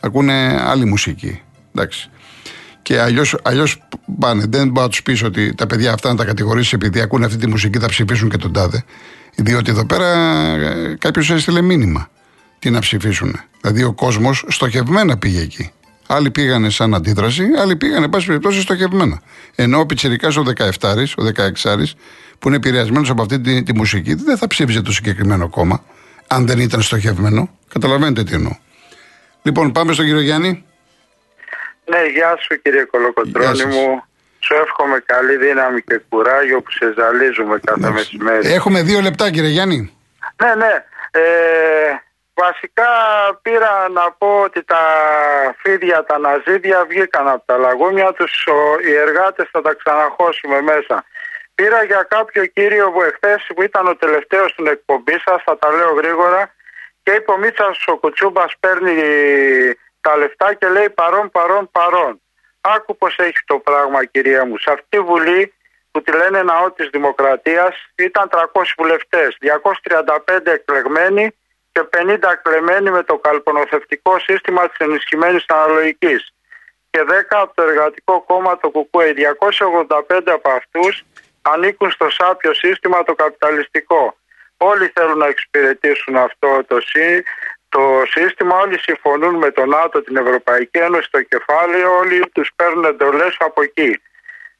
ακούνε 0.00 0.62
άλλη 0.66 0.84
μουσική. 0.84 1.40
Εντάξει. 1.74 2.10
Και 2.82 3.00
αλλιώς 3.00 3.36
αλλιώς 3.42 3.88
πάνε. 4.18 4.44
Δεν 4.48 4.68
μπορεί 4.68 4.80
να 4.80 4.88
τους 4.88 5.02
πεις 5.02 5.22
ότι 5.22 5.54
τα 5.54 5.66
παιδιά 5.66 5.92
αυτά 5.92 6.08
να 6.08 6.16
τα 6.16 6.24
κατηγορήσεις 6.24 6.72
επειδή 6.72 7.00
ακούνε 7.00 7.24
αυτή 7.24 7.38
τη 7.38 7.46
μουσική, 7.46 7.78
θα 7.78 7.88
ψηφίσουν 7.88 8.28
και 8.28 8.36
τον 8.36 8.52
τάδε. 8.52 8.84
Διότι 9.34 9.70
εδώ 9.70 9.86
πέρα 9.86 10.06
ε, 10.06 10.96
κάποιος 10.98 11.30
έστειλε 11.30 11.60
μήνυμα 11.60 12.08
τι 12.58 12.70
να 12.70 12.78
ψηφίσουν. 12.78 13.40
Δηλαδή 13.60 13.82
ο 13.82 13.92
κόσμος 13.92 14.44
στοχευμένα 14.48 15.18
πήγε 15.18 15.40
εκεί. 15.40 15.70
Άλλοι 16.10 16.30
πήγανε 16.30 16.70
σαν 16.70 16.94
αντίδραση, 16.94 17.48
άλλοι 17.58 17.76
πήγανε, 17.76 18.08
πάση 18.08 18.26
περιπτώσει, 18.26 18.60
στοχευμένα. 18.60 19.20
Ενώ 19.54 19.78
ο 19.78 19.86
Πιτσερικά 19.86 20.28
ο 20.28 20.42
17 20.80 21.04
ο 21.16 21.22
16 21.24 21.82
που 22.38 22.48
είναι 22.48 22.56
επηρεασμένος 22.56 23.10
από 23.10 23.22
αυτή 23.22 23.40
τη, 23.40 23.62
τη, 23.62 23.74
μουσική, 23.74 24.14
δεν 24.14 24.36
θα 24.36 24.46
ψήφιζε 24.46 24.82
το 24.82 24.92
συγκεκριμένο 24.92 25.48
κόμμα, 25.48 25.84
αν 26.26 26.46
δεν 26.46 26.58
ήταν 26.58 26.82
στοχευμένο. 26.82 27.50
Καταλαβαίνετε 27.72 28.22
τι 28.24 28.34
εννοώ. 28.34 28.52
Λοιπόν, 29.42 29.72
πάμε 29.72 29.92
στον 29.92 30.04
κύριο 30.04 30.20
Γιάννη. 30.20 30.64
Ναι, 31.84 31.98
γεια 32.14 32.36
σου 32.40 32.62
κύριε 32.62 32.84
Κολοκοτρώνη 32.84 33.64
μου. 33.64 34.02
Σου 34.40 34.54
εύχομαι 34.54 35.02
καλή 35.06 35.36
δύναμη 35.36 35.82
και 35.82 36.00
κουράγιο 36.08 36.60
που 36.60 36.70
σε 36.70 36.94
ζαλίζουμε 36.96 37.60
κάθε 37.64 37.90
μεσημέρι. 37.90 38.48
Έχουμε 38.52 38.82
δύο 38.82 39.00
λεπτά 39.00 39.30
κύριε 39.30 39.50
Γιάννη. 39.50 39.92
Ναι, 40.42 40.54
ναι. 40.54 40.84
Ε, 41.10 41.20
βασικά 42.42 42.90
πήρα 43.42 43.88
να 43.88 44.12
πω 44.18 44.40
ότι 44.40 44.64
τα 44.64 44.82
φίδια, 45.58 46.04
τα 46.04 46.18
ναζίδια 46.18 46.84
βγήκαν 46.88 47.28
από 47.28 47.42
τα 47.46 47.56
λαγούμια 47.56 48.12
τους. 48.12 48.46
Οι 48.86 48.94
εργάτες 48.94 49.48
θα 49.52 49.60
τα 49.62 49.74
ξαναχώσουμε 49.74 50.60
μέσα. 50.60 51.04
Πήρα 51.54 51.84
για 51.84 52.06
κάποιο 52.08 52.46
κύριο 52.46 52.90
που 52.90 53.02
εχθές 53.02 53.46
που 53.54 53.62
ήταν 53.62 53.86
ο 53.86 53.96
τελευταίος 53.96 54.50
στην 54.50 54.66
εκπομπή 54.66 55.16
σας, 55.24 55.42
θα 55.44 55.58
τα 55.58 55.68
λέω 55.72 55.92
γρήγορα, 55.94 56.54
και 57.02 57.12
είπε 57.12 57.32
ο 57.32 57.38
Μίτσας 57.38 57.86
ο 57.86 57.96
Κουτσούμπας 57.96 58.52
παίρνει 58.60 58.94
τα 60.00 60.16
λεφτά 60.16 60.54
και 60.54 60.68
λέει 60.68 60.90
παρόν, 60.90 61.30
παρόν, 61.30 61.70
παρόν. 61.72 62.20
Άκου 62.60 62.96
πώς 62.96 63.16
έχει 63.18 63.42
το 63.46 63.58
πράγμα, 63.58 64.04
κυρία 64.04 64.44
μου. 64.44 64.58
Σε 64.58 64.70
αυτή 64.72 64.86
τη 64.88 65.00
βουλή 65.00 65.54
που 65.90 66.02
τη 66.02 66.12
λένε 66.12 66.42
ναό 66.42 66.70
της 66.70 66.88
Δημοκρατίας 66.88 67.74
ήταν 67.94 68.28
300 68.28 68.74
βουλευτές, 68.76 69.36
235 69.40 70.52
εκλεγμένοι 70.52 71.34
και 71.78 71.88
50 71.98 72.18
εκλεγμένοι 72.32 72.90
με 72.90 73.02
το 73.02 73.16
καλπονοθευτικό 73.18 74.18
σύστημα 74.18 74.68
της 74.68 74.78
ενισχυμένης 74.78 75.44
αναλογικής. 75.48 76.32
Και 76.90 77.00
10 77.08 77.10
από 77.28 77.54
το 77.54 77.62
εργατικό 77.62 78.22
κόμμα 78.22 78.58
το 78.58 78.68
ΚΚΕ. 78.70 79.12
285 79.12 80.32
από 80.32 80.50
αυτούς 80.50 81.04
ανήκουν 81.42 81.90
στο 81.90 82.10
σάπιο 82.10 82.54
σύστημα 82.54 83.02
το 83.02 83.14
καπιταλιστικό. 83.14 84.16
Όλοι 84.56 84.92
θέλουν 84.94 85.18
να 85.18 85.26
εξυπηρετήσουν 85.26 86.16
αυτό 86.16 86.64
το, 86.66 86.80
σύ, 86.80 87.22
το 87.68 88.02
σύστημα, 88.10 88.56
όλοι 88.56 88.78
συμφωνούν 88.78 89.34
με 89.34 89.50
τον 89.50 89.68
ΝΑΤΟ, 89.68 90.02
την 90.02 90.16
Ευρωπαϊκή 90.16 90.78
Ένωση, 90.78 91.08
το 91.10 91.22
κεφάλαιο, 91.22 91.96
όλοι 91.96 92.30
τους 92.32 92.50
παίρνουν 92.56 92.84
εντολές 92.84 93.36
από 93.38 93.62
εκεί. 93.62 94.00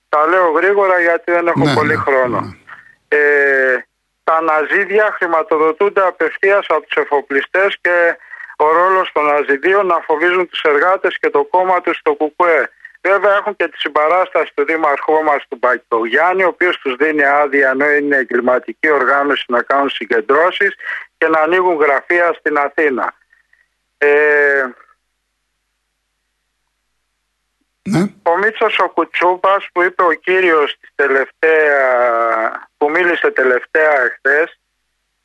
Τα 0.09 0.27
λέω 0.27 0.51
γρήγορα 0.51 1.01
γιατί 1.01 1.33
δεν 1.33 1.47
έχω 1.47 1.65
ναι, 1.65 1.75
πολύ 1.75 1.97
ναι, 1.97 2.03
χρόνο. 2.03 2.41
Ναι. 2.41 3.19
Ε, 3.19 3.88
τα 4.29 4.41
ναζίδια 4.41 5.15
χρηματοδοτούνται 5.17 6.07
απευθείας 6.07 6.67
από 6.69 6.83
τους 6.87 6.97
εφοπλιστές 6.97 7.79
και 7.81 8.17
ο 8.57 8.73
ρόλος 8.73 9.13
των 9.13 9.25
ναζιδίων 9.25 9.87
να 9.87 10.01
φοβίζουν 10.01 10.49
τους 10.49 10.63
εργάτες 10.63 11.19
και 11.19 11.31
το 11.31 11.45
κόμμα 11.45 11.81
τους 11.81 11.97
στο 11.97 12.15
ΚΚΕ. 12.15 12.71
Βέβαια 13.01 13.37
έχουν 13.37 13.57
και 13.57 13.69
τη 13.69 13.79
συμπαράσταση 13.79 14.53
του 14.55 14.65
Δήμαρχού 14.65 15.23
μας 15.23 15.47
του 15.49 15.59
Μπακογιάννη, 15.61 16.45
ο 16.45 16.49
οποίος 16.49 16.79
τους 16.79 16.97
δίνει 16.97 17.25
άδεια 17.25 17.71
ενώ 17.71 17.91
είναι 17.91 18.17
εγκληματική 18.17 18.91
οργάνωση 18.91 19.45
να 19.49 19.63
κάνουν 19.63 19.89
συγκεντρώσεις 19.89 20.75
και 21.19 21.29
να 21.29 21.41
ανοίγουν 21.41 21.77
γραφεία 21.77 22.33
στην 22.39 22.57
Αθήνα. 22.59 23.15
Ε, 23.99 24.65
Ναι. 27.91 28.03
Ο 28.23 28.37
Μίτσος 28.39 28.79
ο 28.79 28.89
Κουτσούπας 28.89 29.69
που 29.73 29.83
είπε 29.83 30.03
ο 30.03 30.13
κύριος 30.13 30.77
της 30.81 30.91
τελευταία, 30.95 32.68
που 32.79 32.91
μίλησε 32.91 33.31
τελευταία 33.31 33.93
εχθές 34.07 34.59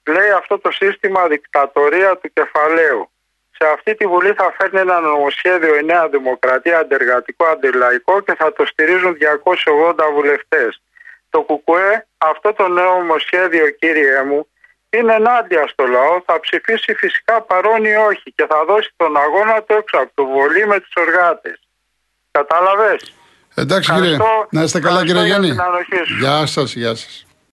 λέει 0.05 0.31
αυτό 0.37 0.59
το 0.59 0.71
σύστημα 0.71 1.27
δικτατορία 1.27 2.17
του 2.17 2.29
κεφαλαίου. 2.33 3.09
Σε 3.57 3.69
αυτή 3.73 3.95
τη 3.95 4.05
Βουλή 4.07 4.33
θα 4.33 4.53
φέρνει 4.57 4.79
ένα 4.79 4.99
νομοσχέδιο 4.99 5.75
η 5.75 5.83
Νέα 5.83 6.07
Δημοκρατία 6.09 6.77
αντεργατικό, 6.79 7.45
αντιλαϊκό 7.45 8.19
και 8.21 8.35
θα 8.35 8.53
το 8.53 8.65
στηρίζουν 8.65 9.17
280 9.17 9.93
βουλευτές. 10.13 10.81
Το 11.29 11.41
ΚΚΕ 11.41 12.07
αυτό 12.17 12.53
το 12.53 12.67
νέο 12.67 12.97
νομοσχέδιο 12.97 13.69
κύριε 13.69 14.23
μου 14.23 14.47
είναι 14.89 15.13
ενάντια 15.13 15.67
στο 15.67 15.85
λαό, 15.85 16.21
θα 16.25 16.39
ψηφίσει 16.39 16.93
φυσικά 16.93 17.41
παρόν 17.41 17.85
ή 17.85 17.95
όχι 17.95 18.31
και 18.35 18.45
θα 18.49 18.65
δώσει 18.65 18.93
τον 18.95 19.17
αγώνα 19.17 19.61
του 19.63 19.73
έξω 19.73 19.97
από 19.97 20.11
το 20.13 20.25
βολή 20.25 20.67
με 20.67 20.79
τους 20.79 20.93
οργάτες. 20.95 21.59
Κατάλαβες. 22.31 23.13
Εντάξει 23.55 23.93
κύριε, 23.93 24.11
Ευχαριστώ. 24.13 24.47
να 24.51 24.63
είστε 24.63 24.79
καλά 24.79 24.99
Ευχαριστώ 25.01 25.19
κύριε 25.21 25.37
για 25.37 25.39
Γιάννη. 25.39 25.49
την 25.49 25.61
ανοχή 25.61 26.05
σου. 26.07 26.17
Γεια 26.19 26.45
σας, 26.45 26.73
γεια 26.73 26.95
σας. 26.95 27.25